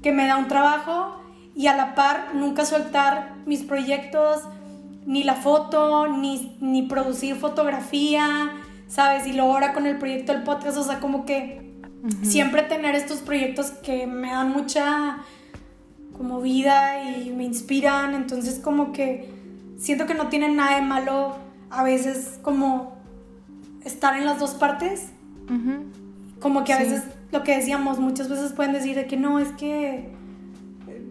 [0.01, 1.21] que me da un trabajo
[1.55, 4.41] y a la par nunca soltar mis proyectos,
[5.05, 8.51] ni la foto, ni, ni producir fotografía,
[8.91, 9.25] ¿sabes?
[9.25, 11.71] Y luego ahora con el proyecto del podcast, o sea, como que
[12.23, 15.19] siempre tener estos proyectos que me dan mucha
[16.17, 19.29] como vida y me inspiran, entonces como que
[19.77, 21.37] siento que no tiene nada de malo
[21.69, 22.97] a veces como
[23.85, 25.07] estar en las dos partes.
[26.39, 29.49] Como que a veces lo que decíamos, muchas veces pueden decir de que no, es
[29.49, 30.09] que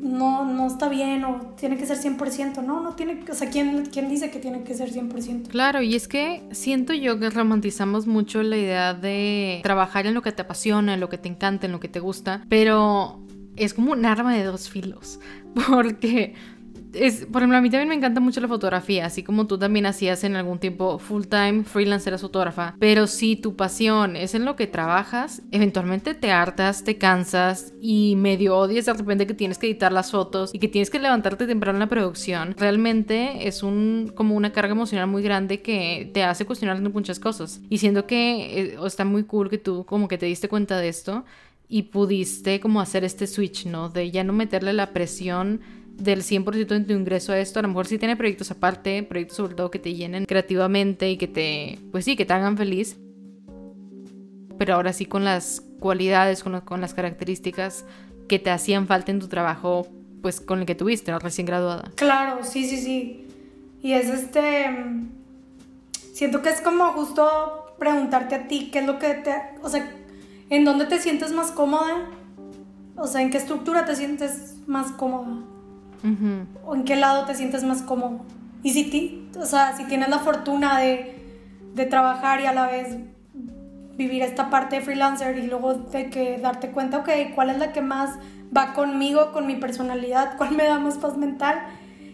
[0.01, 2.63] no, no está bien o tiene que ser 100%.
[2.63, 5.49] No, no tiene, o sea, ¿quién, ¿quién dice que tiene que ser 100%?
[5.49, 10.23] Claro, y es que siento yo que romantizamos mucho la idea de trabajar en lo
[10.23, 13.21] que te apasiona, en lo que te encanta, en lo que te gusta, pero
[13.57, 15.21] es como un arma de dos filos,
[15.69, 16.35] porque
[16.95, 19.87] es, por ejemplo, a mí también me encanta mucho la fotografía, así como tú también
[19.87, 22.75] hacías en algún tiempo full time freelance eras fotógrafa.
[22.79, 28.17] Pero si tu pasión es en lo que trabajas, eventualmente te hartas, te cansas y
[28.17, 31.47] medio odias de repente que tienes que editar las fotos y que tienes que levantarte
[31.47, 32.55] temprano en la producción.
[32.57, 37.61] Realmente es un como una carga emocional muy grande que te hace cuestionar muchas cosas.
[37.69, 40.89] Y siento que eh, está muy cool que tú como que te diste cuenta de
[40.89, 41.25] esto
[41.69, 43.89] y pudiste como hacer este switch, ¿no?
[43.89, 45.61] De ya no meterle la presión
[46.01, 47.59] del 100% de tu ingreso a esto.
[47.59, 51.17] A lo mejor sí tiene proyectos aparte, proyectos sobre todo que te llenen creativamente y
[51.17, 52.97] que te, pues sí, que te hagan feliz.
[54.59, 57.85] Pero ahora sí con las cualidades, con, con las características
[58.29, 59.87] que te hacían falta en tu trabajo,
[60.23, 61.19] pues con el que tuviste, ¿no?
[61.19, 61.91] recién graduada.
[61.95, 63.27] Claro, sí, sí, sí.
[63.83, 64.67] Y es este...
[66.13, 69.35] Siento que es como justo preguntarte a ti qué es lo que te...
[69.63, 69.91] O sea,
[70.51, 72.11] ¿en dónde te sientes más cómoda?
[72.97, 75.39] O sea, ¿en qué estructura te sientes más cómoda?
[76.65, 78.21] O en qué lado te sientes más cómodo.
[78.63, 81.15] Y si, ti, o sea, si tienes la fortuna de,
[81.75, 82.97] de, trabajar y a la vez
[83.97, 87.73] vivir esta parte de freelancer y luego de que darte cuenta, ok, cuál es la
[87.73, 88.19] que más
[88.57, 91.59] va conmigo, con mi personalidad, cuál me da más paz mental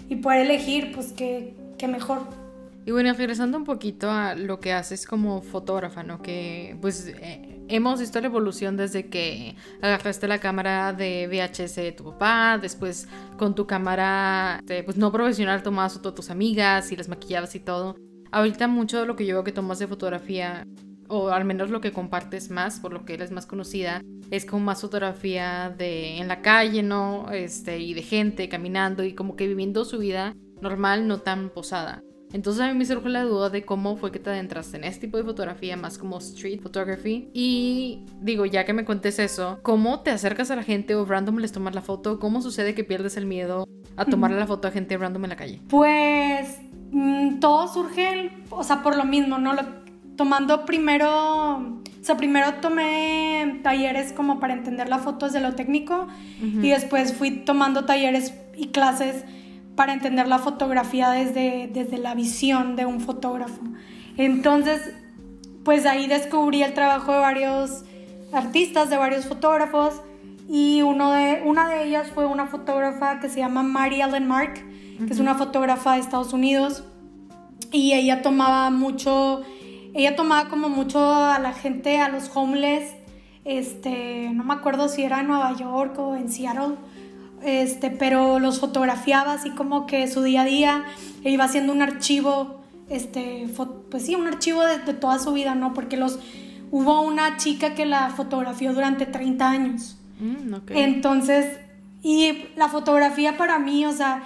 [0.09, 2.21] y poder elegir, pues que, que mejor.
[2.85, 6.23] Y bueno, regresando un poquito a lo que haces como fotógrafa, ¿no?
[6.23, 11.93] Que pues eh, hemos visto la evolución desde que agarraste la cámara de VHS de
[11.93, 16.97] tu papá, después con tu cámara pues no profesional tomabas fotos a tus amigas y
[16.97, 17.97] las maquillabas y todo.
[18.31, 20.67] Ahorita mucho de lo que yo veo que tomas de fotografía,
[21.09, 24.65] o al menos lo que compartes más, por lo que eres más conocida, es como
[24.65, 27.31] más fotografía de en la calle, ¿no?
[27.31, 32.03] Este, y de gente caminando y como que viviendo su vida normal, no tan posada.
[32.33, 35.03] Entonces a mí me surge la duda de cómo fue que te adentraste en este
[35.03, 37.31] tipo de fotografía, más como street photography.
[37.33, 41.39] Y digo, ya que me cuentes eso, ¿cómo te acercas a la gente o random
[41.39, 42.19] les tomas la foto?
[42.19, 45.37] ¿Cómo sucede que pierdes el miedo a tomarle la foto a gente random en la
[45.37, 45.63] calle?
[45.69, 46.59] Pues
[46.91, 49.55] mm, todo surge, o sea, por lo mismo, ¿no?
[50.17, 56.09] tomando primero, o sea, primero tomé talleres como para entender la foto desde lo técnico
[56.41, 59.25] y después fui tomando talleres y clases
[59.77, 63.61] para entender la fotografía desde, desde la visión de un fotógrafo.
[64.17, 64.81] Entonces,
[65.65, 67.85] pues ahí descubrí el trabajo de varios
[68.33, 70.01] artistas, de varios fotógrafos,
[70.49, 74.55] y uno de, una de ellas fue una fotógrafa que se llama Mary Ellen Mark,
[75.07, 76.85] que es una fotógrafa de Estados Unidos,
[77.73, 79.43] y ella tomaba mucho,
[79.93, 82.95] ella tomaba como mucho a la gente, a los homeless,
[83.45, 86.77] este, no me acuerdo si era en Nueva York o en Seattle,
[87.43, 90.85] este, pero los fotografiaba así como que su día a día,
[91.25, 93.49] e iba haciendo un archivo, este,
[93.91, 95.75] pues sí, un archivo de, toda su vida, ¿no?
[95.75, 96.19] Porque los,
[96.71, 99.97] hubo una chica que la fotografió durante 30 años.
[100.19, 101.59] Mm, Entonces,
[102.03, 104.23] y la fotografía para mí, o sea,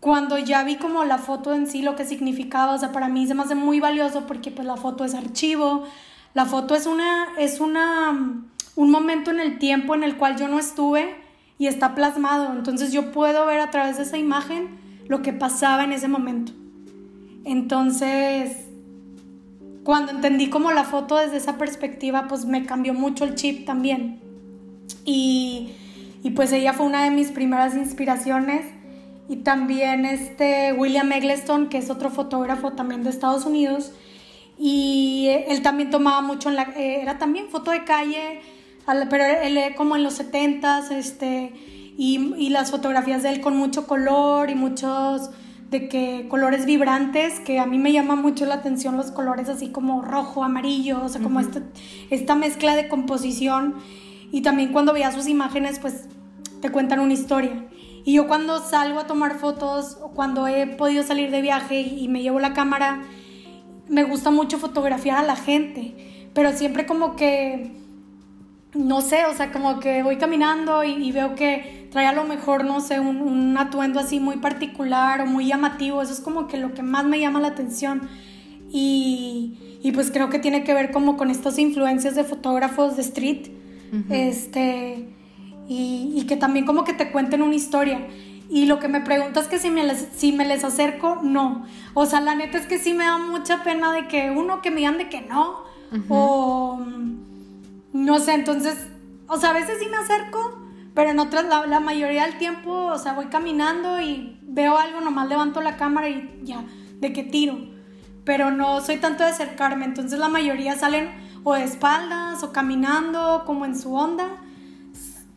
[0.00, 3.26] cuando ya vi como la foto en sí, lo que significaba, o sea, para mí
[3.26, 5.84] se me hace muy valioso porque pues la foto es archivo,
[6.32, 8.42] la foto es una, es una,
[8.76, 11.19] un momento en el tiempo en el cual yo no estuve
[11.60, 15.84] y está plasmado, entonces yo puedo ver a través de esa imagen lo que pasaba
[15.84, 16.52] en ese momento.
[17.44, 18.56] Entonces,
[19.84, 24.20] cuando entendí como la foto desde esa perspectiva, pues me cambió mucho el chip también.
[25.04, 25.72] Y,
[26.22, 28.64] y pues ella fue una de mis primeras inspiraciones
[29.28, 33.92] y también este William Eggleston, que es otro fotógrafo también de Estados Unidos,
[34.58, 38.40] y él también tomaba mucho en la, eh, era también foto de calle,
[39.08, 41.52] pero él como en los 70s, este,
[41.96, 45.30] y, y, las fotografías de él con mucho color y muchos
[45.70, 49.68] de que colores vibrantes, que a mí me llama mucho la atención los colores así
[49.68, 51.62] como rojo, amarillo, o sea, como esta,
[52.10, 53.76] esta mezcla de composición.
[54.32, 56.06] Y también cuando veía sus imágenes, pues
[56.60, 57.66] te cuentan una historia.
[58.04, 62.08] Y yo cuando salgo a tomar fotos o cuando he podido salir de viaje y
[62.08, 63.02] me llevo la cámara,
[63.88, 67.72] me gusta mucho fotografiar a la gente, pero siempre como que,
[68.74, 72.64] no sé, o sea, como que voy caminando y, veo que trae a lo mejor,
[72.64, 76.72] no sé, un, atuendo así muy particular o muy llamativo, eso es como que lo
[76.72, 78.08] que más me llama la atención.
[78.72, 83.02] Y, y pues creo que tiene que ver como con estas influencias de fotógrafos de
[83.02, 83.48] street,
[84.08, 85.08] este
[85.66, 88.06] y, que también como que te cuenten una historia.
[88.48, 91.64] Y lo que me preguntas que si me, les, si me les acerco, no.
[91.94, 94.70] O sea, la neta es que sí me da mucha pena de que uno que
[94.70, 95.64] me digan de que no.
[96.08, 96.84] O
[97.92, 98.88] no sé, entonces,
[99.26, 100.58] o sea, a veces sí me acerco,
[100.94, 105.00] pero en otras, la, la, mayoría del tiempo, o sea, voy caminando y veo algo,
[105.00, 106.64] nomás levanto la cámara y ya,
[107.00, 107.58] de que tiro.
[108.24, 111.10] Pero no soy tanto de acercarme, entonces la mayoría salen
[111.42, 114.28] o de espaldas o caminando como en su onda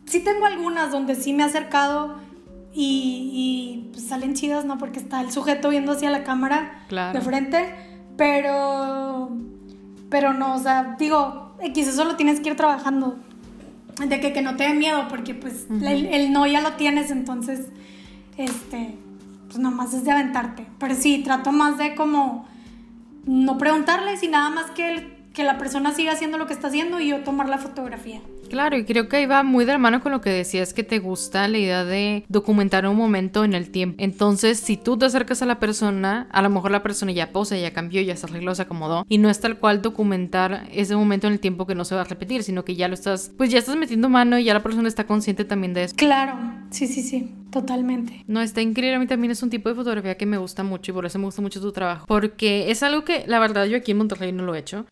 [0.06, 2.16] sí tengo algunas donde sí me he acercado
[2.76, 4.78] y, pues, salen chidas, ¿no?
[4.78, 7.74] Porque está el sujeto viendo hacia la cámara de frente,
[8.16, 9.30] pero,
[10.10, 13.16] pero no, o sea, digo, X, eso lo tienes que ir trabajando.
[14.06, 17.68] De que, que no te dé miedo, porque pues el, no ya lo tienes, entonces,
[18.36, 18.96] este,
[19.46, 20.66] pues nomás es de aventarte.
[20.78, 22.46] Pero sí, trato más de como
[23.24, 26.98] no preguntarles y nada más que, que la persona siga haciendo lo que está haciendo
[26.98, 28.20] y yo tomar la fotografía.
[28.48, 30.82] Claro, y creo que ahí va muy de la mano con lo que decías que
[30.82, 33.96] te gusta la idea de documentar un momento en el tiempo.
[33.98, 37.56] Entonces, si tú te acercas a la persona, a lo mejor la persona ya posa,
[37.56, 41.26] ya cambió, ya se arregló, se acomodó, y no es tal cual documentar ese momento
[41.26, 43.50] en el tiempo que no se va a repetir, sino que ya lo estás, pues
[43.50, 45.96] ya estás metiendo mano y ya la persona está consciente también de eso.
[45.96, 46.36] Claro,
[46.70, 48.24] sí, sí, sí, totalmente.
[48.26, 50.92] No, está increíble, a mí también es un tipo de fotografía que me gusta mucho
[50.92, 53.76] y por eso me gusta mucho tu trabajo, porque es algo que la verdad yo
[53.76, 54.86] aquí en Monterrey no lo he hecho.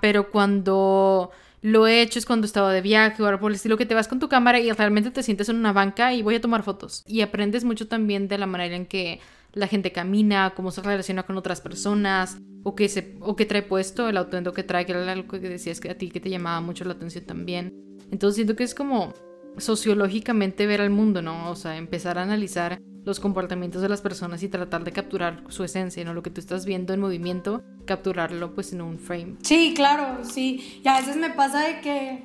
[0.00, 1.30] Pero cuando
[1.62, 3.94] lo he hecho es cuando estaba de viaje o algo por el estilo que te
[3.94, 6.64] vas con tu cámara y realmente te sientes en una banca y voy a tomar
[6.64, 7.04] fotos.
[7.06, 9.20] Y aprendes mucho también de la manera en que
[9.52, 13.62] la gente camina, cómo se relaciona con otras personas, o qué, se, o qué trae
[13.62, 16.30] puesto, el atuendo que trae, que era algo que decías que a ti que te
[16.30, 17.72] llamaba mucho la atención también.
[18.10, 19.14] Entonces siento que es como
[19.56, 21.50] sociológicamente ver al mundo, ¿no?
[21.50, 25.64] O sea, empezar a analizar los comportamientos de las personas y tratar de capturar su
[25.64, 26.14] esencia, ¿no?
[26.14, 29.36] Lo que tú estás viendo en movimiento, capturarlo pues en un frame.
[29.42, 30.80] Sí, claro, sí.
[30.84, 32.24] Y a veces me pasa de que,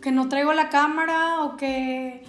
[0.00, 2.22] que no traigo la cámara o que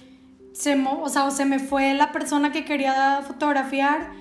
[0.53, 4.11] se, o sea, o se me fue la persona que quería fotografiar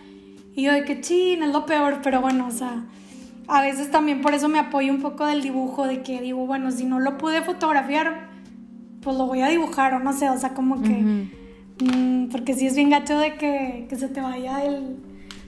[0.55, 2.85] y yo de que chin, es lo peor, pero bueno, o sea,
[3.47, 6.71] a veces también por eso me apoyo un poco del dibujo, de que digo, bueno,
[6.71, 8.29] si no lo pude fotografiar,
[9.01, 11.39] pues lo voy a dibujar o no sé, o sea, como que...
[11.81, 14.97] Mm, porque si es bien gacho de que, que, se te vaya el...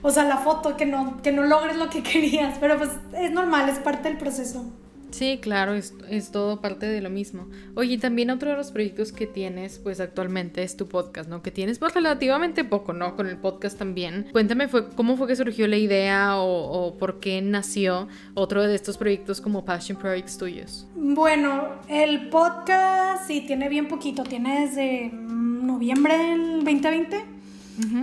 [0.01, 3.31] O sea, la foto, que no, que no logres lo que querías, pero pues es
[3.31, 4.65] normal, es parte del proceso.
[5.11, 7.47] Sí, claro, es, es, todo parte de lo mismo.
[7.75, 11.41] Oye, también otro de los proyectos que tienes, pues actualmente es tu podcast, ¿no?
[11.41, 13.15] Que tienes pues relativamente poco, ¿no?
[13.15, 14.27] Con el podcast también.
[14.31, 18.73] Cuéntame fue, cómo fue que surgió la idea o, o por qué nació otro de
[18.73, 20.87] estos proyectos como Passion Projects tuyos.
[20.95, 27.25] Bueno, el podcast sí tiene bien poquito, tiene desde noviembre del 2020.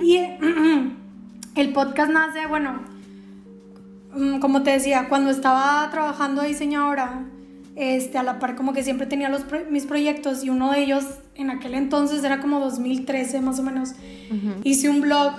[0.02, 0.16] Y
[1.54, 2.97] el podcast nace, bueno,
[4.40, 7.24] como te decía, cuando estaba trabajando de diseñadora,
[7.76, 11.04] este, a la par como que siempre tenía los, mis proyectos y uno de ellos
[11.36, 13.94] en aquel entonces era como 2013 más o menos.
[14.64, 15.32] Hice un blog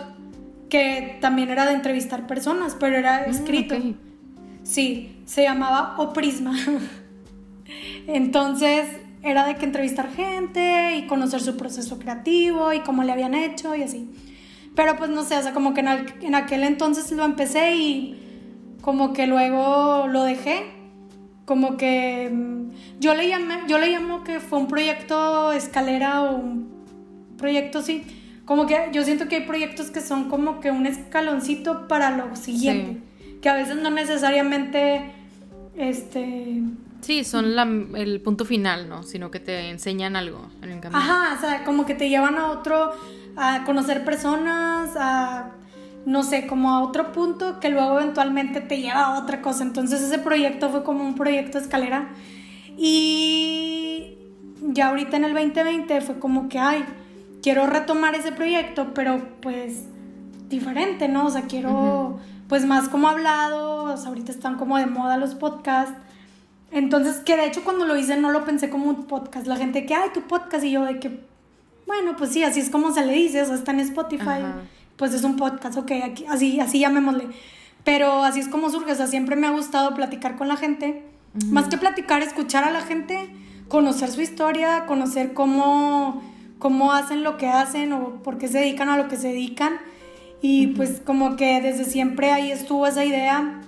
[0.70, 3.76] que también era de entrevistar personas, pero era mm, escrito.
[4.64, 6.56] Sí, se llamaba Oprisma.
[8.08, 8.86] Entonces
[9.22, 13.76] era de que entrevistar gente y conocer su proceso creativo y cómo le habían hecho
[13.76, 14.10] y así.
[14.76, 18.29] Pero pues no sé, o sea, como que en, aquel entonces lo empecé y
[18.82, 20.72] como que luego lo dejé.
[21.46, 26.36] Como que mm, yo le llamé, yo le llamo que fue un proyecto escalera o
[26.36, 26.70] un
[27.38, 28.04] proyecto así.
[28.46, 32.36] Como que yo siento que hay proyectos que son como que un escaloncito para lo
[32.36, 33.02] siguiente.
[33.42, 35.12] Que a veces no necesariamente
[35.76, 36.64] este
[37.02, 39.04] Sí, son el punto final, ¿no?
[39.04, 41.00] Sino que te enseñan algo en el camino.
[41.00, 42.92] Ajá, o sea, como que te llevan a otro,
[43.38, 45.52] a conocer personas, a,
[46.06, 49.64] no sé, como a otro punto que luego eventualmente te lleva a otra cosa.
[49.64, 52.10] Entonces ese proyecto fue como un proyecto escalera.
[52.78, 54.18] Y
[54.62, 56.86] ya ahorita en el 2020 fue como que, ay,
[57.42, 59.86] quiero retomar ese proyecto, pero pues
[60.48, 61.26] diferente, ¿no?
[61.26, 65.36] O sea, quiero, pues más como hablado, o sea, ahorita están como de moda los
[65.36, 65.94] podcasts
[66.72, 69.48] entonces, que de hecho cuando lo hice no lo pensé como un podcast.
[69.48, 71.20] La gente que, ay, tu podcast, y yo de que,
[71.88, 74.44] bueno, pues sí, así es como se le dice, o sea, está en Spotify,
[75.00, 77.30] pues es un podcast, ok, aquí, así, así llamémosle.
[77.86, 81.06] Pero así es como surge, o sea, siempre me ha gustado platicar con la gente.
[81.46, 83.30] Más que platicar, escuchar a la gente,
[83.70, 86.22] conocer su historia, conocer cómo,
[86.60, 89.78] cómo hacen lo que hacen o por qué se dedican a lo que se dedican.
[90.42, 93.62] Y pues como que desde siempre ahí estuvo esa idea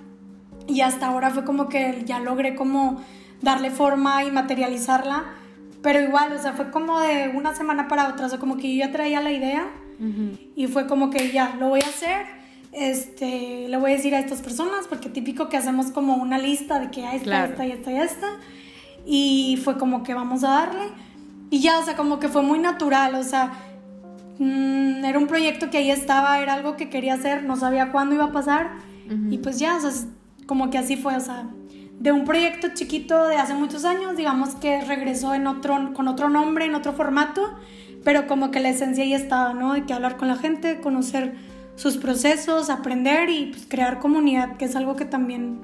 [0.66, 3.00] y hasta ahora fue como que ya logré como
[3.40, 5.24] darle forma y materializarla,
[5.82, 8.74] pero igual, o sea, fue como de una semana para otra, o sea, como que
[8.74, 9.66] yo ya traía la idea
[10.56, 12.26] y fue como que ya, lo voy a hacer,
[12.72, 16.80] este, le voy a decir a estas personas, porque típico que hacemos como una lista
[16.80, 18.26] de que hay esta, esta y esta y esta,
[19.06, 20.84] y fue como que vamos a darle,
[21.50, 23.52] y ya, o sea, como que fue muy natural, o sea,
[24.38, 28.14] mm, era un proyecto que ahí estaba, era algo que quería hacer, no sabía cuándo
[28.14, 28.70] iba a pasar,
[29.30, 29.90] y pues ya, o sea,
[30.46, 31.50] como que así fue, o sea,
[32.00, 36.28] de un proyecto chiquito de hace muchos años, digamos que regresó en otro, con otro
[36.28, 37.42] nombre, en otro formato,
[38.04, 39.74] pero como que la esencia ahí estaba, ¿no?
[39.74, 41.34] De que hablar con la gente, conocer
[41.74, 45.60] sus procesos, aprender y pues, crear comunidad, que es algo que también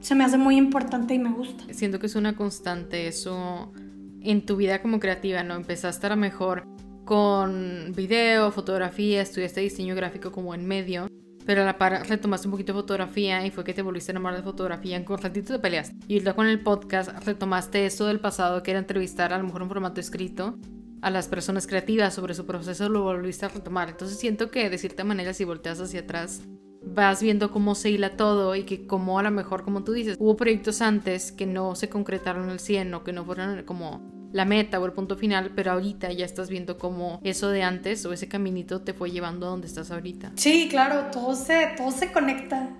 [0.00, 1.64] se me hace muy importante y me gusta.
[1.72, 3.72] Siento que es una constante eso
[4.20, 5.54] en tu vida como creativa, ¿no?
[5.54, 6.64] Empezaste a lo mejor
[7.04, 11.08] con video, fotografía, estudiaste diseño gráfico como en medio
[11.48, 14.12] pero a la par retomaste un poquito de fotografía y fue que te volviste a
[14.12, 15.92] enamorar de fotografía en un ratito de peleas.
[16.06, 19.62] Y luego con el podcast retomaste eso del pasado que era entrevistar a lo mejor
[19.62, 20.58] un formato escrito
[21.02, 23.88] a las personas creativas sobre su proceso lo volviste a retomar.
[23.88, 26.42] Entonces siento que de cierta manera si volteas hacia atrás
[26.82, 30.16] vas viendo cómo se hila todo y que como a lo mejor como tú dices
[30.18, 34.44] hubo proyectos antes que no se concretaron al 100 o que no fueron como la
[34.44, 38.12] meta o el punto final, pero ahorita ya estás viendo cómo eso de antes o
[38.12, 40.32] ese caminito te fue llevando a donde estás ahorita.
[40.36, 42.70] Sí, claro, todo se, todo se conecta.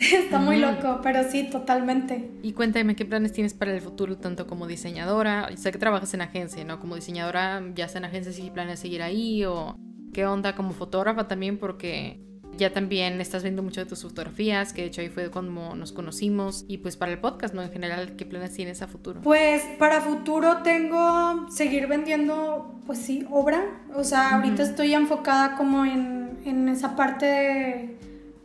[0.12, 2.30] Está muy loco, pero sí, totalmente.
[2.42, 5.50] Y cuéntame qué planes tienes para el futuro, tanto como diseñadora.
[5.56, 6.80] Sé que trabajas en agencia, ¿no?
[6.80, 9.76] Como diseñadora, ya está en agencia, si planes seguir ahí o
[10.14, 12.18] qué onda como fotógrafa también, porque
[12.56, 15.92] ya también estás viendo mucho de tus fotografías, que de hecho ahí fue cuando nos
[15.92, 16.64] conocimos.
[16.66, 17.62] Y pues para el podcast, ¿no?
[17.62, 19.20] En general, ¿qué planes tienes a futuro?
[19.20, 23.62] Pues para futuro tengo seguir vendiendo, pues sí, obra.
[23.94, 27.96] O sea, ahorita estoy enfocada como en, en esa parte de,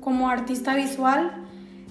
[0.01, 1.44] como artista visual.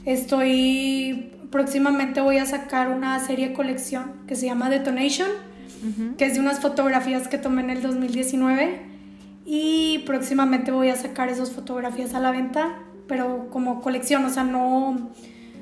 [0.05, 5.29] Estoy, próximamente voy a sacar una serie colección que se llama Detonation,
[6.17, 8.81] que es de unas fotografías que tomé en el 2019
[9.45, 14.45] y próximamente voy a sacar esas fotografías a la venta, pero como colección, o sea,
[14.45, 15.11] no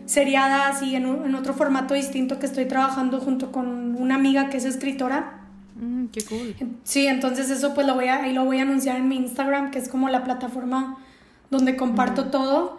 [0.06, 4.58] seriada así en, en otro formato distinto que estoy trabajando junto con una amiga que
[4.58, 5.40] es escritora.
[5.80, 6.54] Mm, qué cool.
[6.84, 9.70] Sí, entonces eso pues lo voy a, ahí lo voy a anunciar en mi Instagram,
[9.70, 10.98] que es como la plataforma
[11.50, 12.78] donde comparto todo.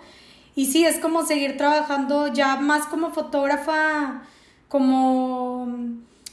[0.55, 4.21] Y sí, es como seguir trabajando ya más como fotógrafa,
[4.67, 5.67] como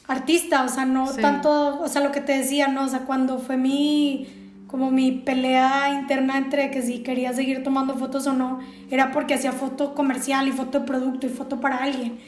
[0.06, 2.84] artista, o sea, no tanto, o sea, lo que te decía, ¿no?
[2.84, 4.26] O sea, cuando fue mi
[4.70, 9.34] como mi pelea interna entre que si quería seguir tomando fotos o no, era porque
[9.34, 12.20] hacía foto comercial y foto de producto y foto para alguien.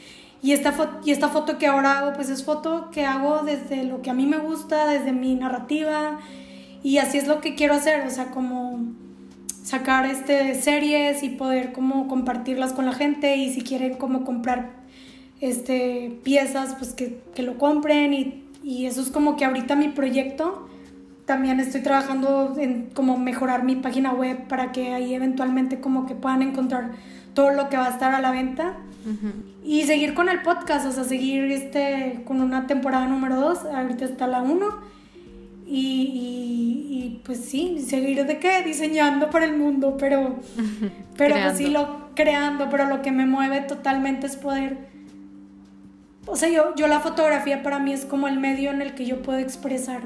[0.42, 0.74] Y esta,
[1.04, 4.14] y esta foto que ahora hago, pues es foto que hago desde lo que a
[4.14, 6.18] mí me gusta, desde mi narrativa.
[6.82, 8.92] Y así es lo que quiero hacer, o sea, como
[9.72, 14.70] sacar este series y poder como compartirlas con la gente y si quieren como comprar
[15.40, 19.88] este piezas pues que, que lo compren y, y eso es como que ahorita mi
[19.88, 20.68] proyecto
[21.24, 26.14] también estoy trabajando en como mejorar mi página web para que ahí eventualmente como que
[26.14, 26.90] puedan encontrar
[27.32, 28.76] todo lo que va a estar a la venta.
[29.64, 34.04] Y seguir con el podcast, o sea, seguir este, con una temporada número 2, ahorita
[34.04, 34.66] está la 1.
[35.74, 40.36] Y, pues sí, seguir de qué, diseñando para el mundo, pero,
[41.16, 44.92] pero pues sí, lo creando, pero lo que me mueve totalmente es poder
[46.26, 49.06] o sea, yo, yo la fotografía para mí es como el medio en el que
[49.06, 50.02] yo puedo expresar.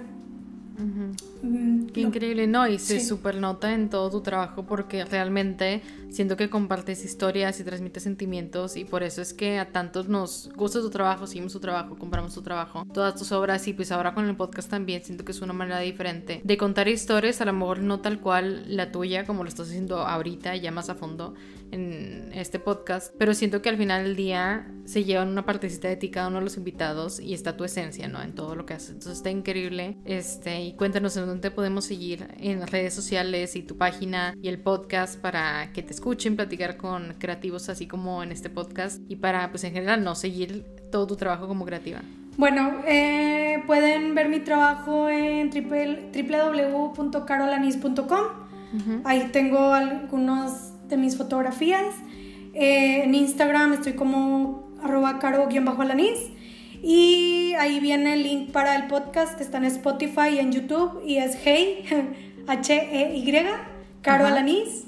[1.43, 2.67] Mm, Qué increíble, ¿no?
[2.67, 7.65] Y se super nota en todo tu trabajo porque realmente siento que compartes historias y
[7.65, 11.61] transmites sentimientos y por eso es que a tantos nos gusta tu trabajo, seguimos tu
[11.61, 15.25] trabajo, compramos tu trabajo, todas tus obras y pues ahora con el podcast también siento
[15.25, 18.93] que es una manera diferente de contar historias, a lo mejor no tal cual la
[18.93, 21.35] tuya como lo estás haciendo ahorita ya más a fondo
[21.73, 25.97] en este podcast, pero siento que al final del día se llevan una partecita de
[25.97, 28.23] ti cada uno de los invitados y está tu esencia, ¿no?
[28.23, 28.91] En todo lo que haces.
[28.91, 29.97] Entonces está increíble.
[30.05, 34.49] Este, y cuéntanos en dónde podemos seguir en las redes sociales y tu página y
[34.49, 39.17] el podcast para que te escuchen, platicar con creativos así como en este podcast y
[39.17, 42.03] para, pues en general, no seguir todo tu trabajo como creativa.
[42.37, 48.25] Bueno, eh, pueden ver mi trabajo en www.carolanis.com.
[49.05, 51.95] Ahí tengo algunos de mis fotografías.
[52.53, 56.19] Eh, en Instagram estoy como arroba caro-alanis.
[56.83, 61.01] Y ahí viene el link para el podcast que está en Spotify y en YouTube.
[61.07, 61.87] Y es Hey,
[62.47, 63.33] H-E-Y,
[64.03, 64.85] Caro Alanis.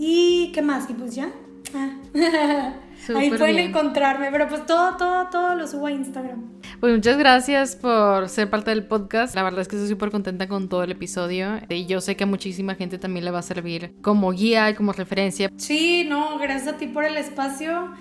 [0.00, 0.88] ¿Y qué más?
[0.88, 1.28] Y pues ya.
[1.74, 1.90] Ah.
[3.16, 6.44] Ahí pueden encontrarme, pero pues todo, todo, todo lo subo a Instagram.
[6.78, 9.34] Pues muchas gracias por ser parte del podcast.
[9.34, 12.22] La verdad es que estoy súper contenta con todo el episodio y yo sé que
[12.22, 15.50] a muchísima gente también le va a servir como guía y como referencia.
[15.56, 17.92] Sí, no, gracias a ti por el espacio.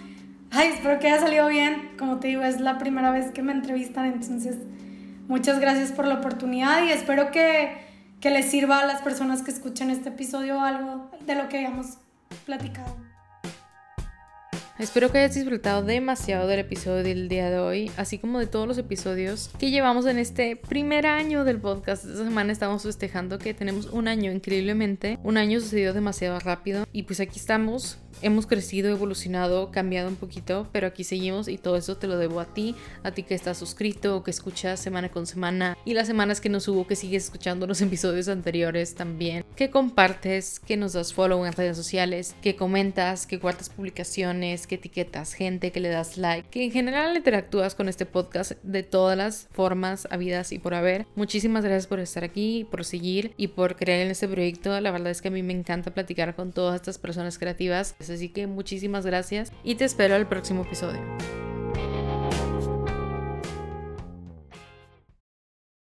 [0.51, 1.93] Ay, espero que haya salido bien.
[1.97, 4.57] Como te digo, es la primera vez que me entrevistan, entonces
[5.27, 7.86] muchas gracias por la oportunidad y espero que,
[8.19, 11.97] que les sirva a las personas que escuchen este episodio algo de lo que hayamos
[12.45, 12.95] platicado.
[14.79, 18.67] Espero que hayas disfrutado demasiado del episodio del día de hoy, así como de todos
[18.67, 22.05] los episodios que llevamos en este primer año del podcast.
[22.05, 25.17] Esta semana estamos festejando que tenemos un año increíblemente.
[25.23, 30.67] Un año sucedió demasiado rápido y pues aquí estamos hemos crecido, evolucionado, cambiado un poquito,
[30.71, 33.57] pero aquí seguimos y todo eso te lo debo a ti, a ti que estás
[33.57, 37.67] suscrito, que escuchas semana con semana y las semanas que nos hubo que sigues escuchando
[37.67, 43.25] los episodios anteriores también, que compartes, que nos das follow en redes sociales, que comentas,
[43.25, 47.89] que guardas publicaciones, que etiquetas gente, que le das like, que en general interactúas con
[47.89, 51.05] este podcast de todas las formas habidas y por haber.
[51.15, 54.79] Muchísimas gracias por estar aquí, por seguir y por creer en este proyecto.
[54.79, 58.29] La verdad es que a mí me encanta platicar con todas estas personas creativas Así
[58.29, 61.01] que muchísimas gracias y te espero al próximo episodio.